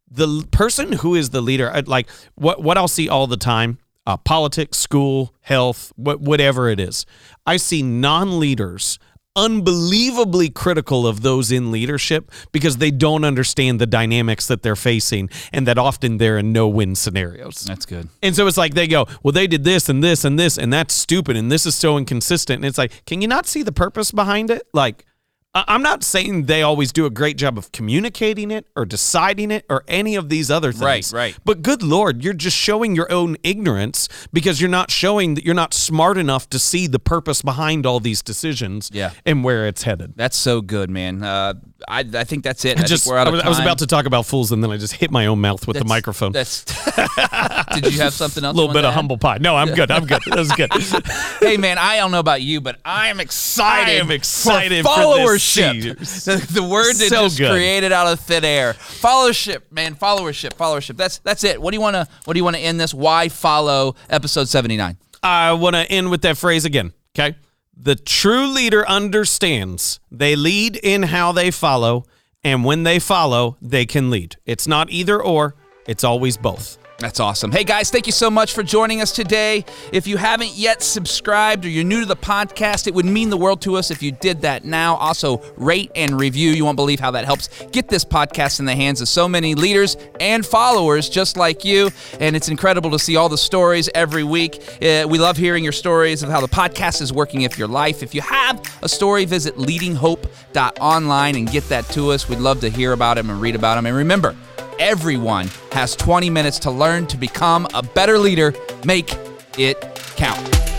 The 0.10 0.46
person 0.52 0.92
who 0.92 1.16
is 1.16 1.32
the 1.32 1.42
leader, 1.42 1.72
like 1.88 2.10
what 2.36 2.62
what 2.62 2.78
I'll 2.78 2.90
see 2.90 3.08
all 3.10 3.28
the 3.28 3.38
time, 3.38 3.80
uh, 4.06 4.18
politics, 4.18 4.78
school, 4.78 5.34
health, 5.42 5.94
what, 5.96 6.20
whatever 6.20 6.70
it 6.70 6.80
is, 6.80 7.06
I 7.46 7.58
see 7.58 7.82
non-leaders 7.82 9.00
unbelievably 9.36 10.50
critical 10.50 11.08
of 11.08 11.22
those 11.22 11.52
in 11.52 11.72
leadership 11.72 12.30
because 12.52 12.78
they 12.78 12.92
don't 12.92 13.24
understand 13.24 13.80
the 13.80 13.86
dynamics 13.86 14.48
that 14.48 14.62
they're 14.62 14.76
facing 14.76 15.30
and 15.54 15.66
that 15.68 15.78
often 15.78 16.18
they're 16.18 16.38
in 16.38 16.52
no 16.52 16.68
win 16.68 16.96
scenarios. 16.96 17.64
That's 17.68 17.86
good. 17.86 18.10
And 18.22 18.36
so 18.36 18.48
it's 18.48 18.58
like 18.58 18.74
they 18.74 18.88
go, 18.88 19.08
well, 19.24 19.32
they 19.32 19.48
did 19.48 19.64
this 19.64 19.88
and 19.90 20.04
this 20.04 20.26
and 20.26 20.38
this, 20.38 20.58
and 20.58 20.72
that's 20.72 20.94
stupid, 20.94 21.38
and 21.38 21.52
this 21.52 21.66
is 21.66 21.76
so 21.76 21.98
inconsistent. 21.98 22.58
And 22.58 22.66
it's 22.66 22.78
like, 22.78 23.06
can 23.06 23.22
you 23.22 23.28
not 23.28 23.46
see 23.46 23.64
the 23.64 23.72
purpose 23.72 24.12
behind 24.12 24.50
it? 24.50 24.64
Like, 24.74 25.06
I'm 25.54 25.82
not 25.84 26.02
saying 26.04 26.46
they 26.46 26.62
always 26.62 26.94
do 26.94 27.06
a 27.06 27.10
great 27.10 27.36
job 27.38 27.58
of 27.58 27.74
communicating 27.74 28.52
it 28.52 28.68
or 28.74 28.86
deciding 28.86 29.52
it 29.52 29.66
or 29.70 29.84
any 29.86 30.16
of 30.16 30.30
these 30.30 30.50
other 30.50 30.72
things. 30.72 30.82
Right, 30.82 31.12
right. 31.14 31.38
But 31.44 31.62
good 31.62 31.84
Lord, 31.84 32.24
you're 32.24 32.34
just 32.34 32.56
showing 32.56 32.96
your 32.96 33.12
own 33.12 33.36
ignorance 33.44 34.08
because 34.32 34.62
you're 34.62 34.70
not 34.70 34.92
showing 34.92 35.34
that 35.36 35.44
you're 35.44 35.54
not 35.54 35.74
smart 35.74 36.18
enough 36.18 36.50
to 36.52 36.60
see 36.60 36.88
the 36.88 37.00
purpose 37.00 37.42
behind 37.42 37.86
all 37.86 38.00
these 38.00 38.22
decisions 38.22 38.90
Yeah. 38.94 39.12
and 39.26 39.44
where 39.44 39.68
it's 39.68 39.84
headed. 39.84 40.14
That's 40.16 40.38
so 40.38 40.62
good, 40.62 40.90
man. 40.90 41.22
Uh, 41.22 41.56
I, 41.88 42.00
I 42.14 42.24
think 42.24 42.44
that's 42.44 42.66
it. 42.66 42.80
I 42.80 42.84
I 42.84 42.86
just, 42.86 43.08
we're 43.08 43.18
out 43.18 43.28
I 43.28 43.32
was, 43.32 43.42
I 43.42 43.50
was 43.50 43.60
about 43.60 43.80
to 43.80 43.88
talk 43.88 44.06
about 44.06 44.26
fools 44.26 44.52
and 44.52 44.64
then 44.64 44.72
I 44.72 44.78
just 44.78 44.94
hit 44.94 45.12
my 45.12 45.26
own 45.28 45.40
mouth 45.42 45.68
with 45.68 45.78
the 45.78 45.86
microphone. 45.86 46.32
That's. 46.32 46.64
Did 47.74 47.94
you 47.94 48.02
have 48.02 48.14
something 48.14 48.44
else? 48.44 48.54
a 48.54 48.58
little 48.58 48.74
bit 48.74 48.86
of 48.86 48.94
humble 48.94 49.18
pie. 49.18 49.38
No, 49.40 49.56
I'm 49.56 49.74
good. 49.74 49.92
I'm 49.92 50.06
good. 50.06 50.22
That 50.26 50.38
was 50.38 50.52
good. 50.52 50.72
hey 51.40 51.58
man, 51.58 51.78
I 51.78 51.98
don't 51.98 52.12
know 52.12 52.20
about 52.20 52.42
you, 52.42 52.62
but 52.62 52.80
I 52.84 53.08
am 53.08 53.20
excited. 53.20 53.92
I 53.92 53.96
am 53.96 54.12
excited 54.12 54.84
for 54.84 54.94
for 54.94 55.00
this 55.00 55.56
followership. 55.56 55.82
series. 55.82 56.26
the, 56.26 56.54
the 56.54 56.64
word 56.64 56.94
that 56.96 57.10
So 57.10 57.24
just 57.24 57.38
good. 57.38 57.52
created 57.52 57.92
out 57.92 58.08
of 58.08 58.20
thin 58.20 58.44
air. 58.44 58.74
Followership, 58.74 59.72
man. 59.72 59.96
Followership. 59.96 60.54
Followership. 60.54 60.98
That's 60.98 61.20
that's 61.20 61.44
it. 61.44 61.62
What 61.62 61.72
do 61.72 61.78
you 61.78 61.82
want 61.82 61.96
to 61.96 62.08
What 62.26 62.34
do 62.34 62.40
you 62.40 62.44
want 62.44 62.56
to 62.58 62.62
end 62.62 62.80
this? 62.80 62.94
Why 62.94 63.30
follow 63.30 63.96
episode 64.10 64.48
seventy 64.50 64.78
nine? 64.78 64.98
I 65.24 65.54
want 65.54 65.76
to 65.76 65.84
end 65.90 66.10
with 66.12 66.22
that 66.24 66.38
phrase 66.38 66.66
again. 66.66 66.94
Okay. 67.18 67.36
The 67.76 67.96
true 67.96 68.48
leader 68.48 68.88
understands 68.88 70.00
they 70.12 70.36
lead 70.36 70.76
in 70.76 71.04
how 71.04 71.32
they 71.32 71.52
follow, 71.52 72.06
and 72.44 72.64
when 72.64 72.84
they 72.84 73.00
follow, 73.00 73.58
they 73.62 73.86
can 73.86 74.10
lead. 74.10 74.36
It's 74.46 74.68
not 74.68 74.90
either 74.90 75.22
or, 75.22 75.56
it's 75.88 76.04
always 76.04 76.38
both. 76.38 76.78
That's 77.02 77.20
awesome. 77.20 77.52
Hey 77.52 77.64
guys, 77.64 77.90
thank 77.90 78.06
you 78.06 78.12
so 78.12 78.30
much 78.30 78.54
for 78.54 78.62
joining 78.62 79.02
us 79.02 79.12
today. 79.12 79.66
If 79.92 80.06
you 80.06 80.18
haven't 80.18 80.52
yet 80.54 80.84
subscribed 80.84 81.66
or 81.66 81.70
you're 81.70 81.84
new 81.84 82.02
to 82.02 82.06
the 82.06 82.16
podcast, 82.16 82.86
it 82.86 82.94
would 82.94 83.08
mean 83.08 83.32
the 83.32 83.38
world 83.38 83.60
to 83.64 83.76
us 83.76 83.90
if 83.90 84.04
you 84.04 84.12
did 84.12 84.42
that 84.42 84.66
now. 84.66 84.98
Also, 84.98 85.42
rate 85.58 85.90
and 85.96 86.20
review. 86.20 86.52
You 86.52 86.64
won't 86.64 86.76
believe 86.76 87.00
how 87.00 87.10
that 87.10 87.26
helps 87.26 87.50
get 87.72 87.90
this 87.90 88.06
podcast 88.06 88.60
in 88.60 88.66
the 88.66 88.76
hands 88.76 89.02
of 89.02 89.08
so 89.08 89.28
many 89.28 89.56
leaders 89.56 89.98
and 90.20 90.46
followers 90.46 91.10
just 91.10 91.38
like 91.38 91.66
you. 91.66 91.90
And 92.20 92.36
it's 92.36 92.50
incredible 92.50 92.92
to 92.92 93.00
see 93.00 93.16
all 93.16 93.30
the 93.30 93.38
stories 93.38 93.90
every 93.96 94.24
week. 94.24 94.62
Uh, 94.80 95.08
we 95.10 95.18
love 95.18 95.38
hearing 95.38 95.64
your 95.64 95.74
stories 95.74 96.22
of 96.22 96.30
how 96.30 96.40
the 96.40 96.48
podcast 96.48 97.02
is 97.02 97.12
working 97.12 97.42
if 97.42 97.58
your 97.58 97.68
life. 97.68 98.04
If 98.04 98.14
you 98.14 98.22
have 98.22 98.62
a 98.84 98.88
story, 98.88 99.26
visit 99.26 99.56
leadinghope.online 99.56 101.36
and 101.36 101.50
get 101.50 101.68
that 101.70 101.86
to 101.90 102.12
us. 102.12 102.30
We'd 102.30 102.38
love 102.38 102.60
to 102.60 102.70
hear 102.70 102.94
about 102.94 103.16
them 103.16 103.32
and 103.32 103.42
read 103.42 103.56
about 103.56 103.74
them. 103.74 103.88
And 103.88 103.96
remember, 103.96 104.36
Everyone 104.82 105.48
has 105.74 105.96
20 105.96 106.32
minutes 106.32 106.58
to 106.58 106.72
learn 106.72 107.06
to 107.06 107.16
become 107.16 107.68
a 107.76 107.84
better 107.84 108.18
leader. 108.18 108.52
Make 108.84 109.16
it 109.56 109.80
count. 110.16 110.71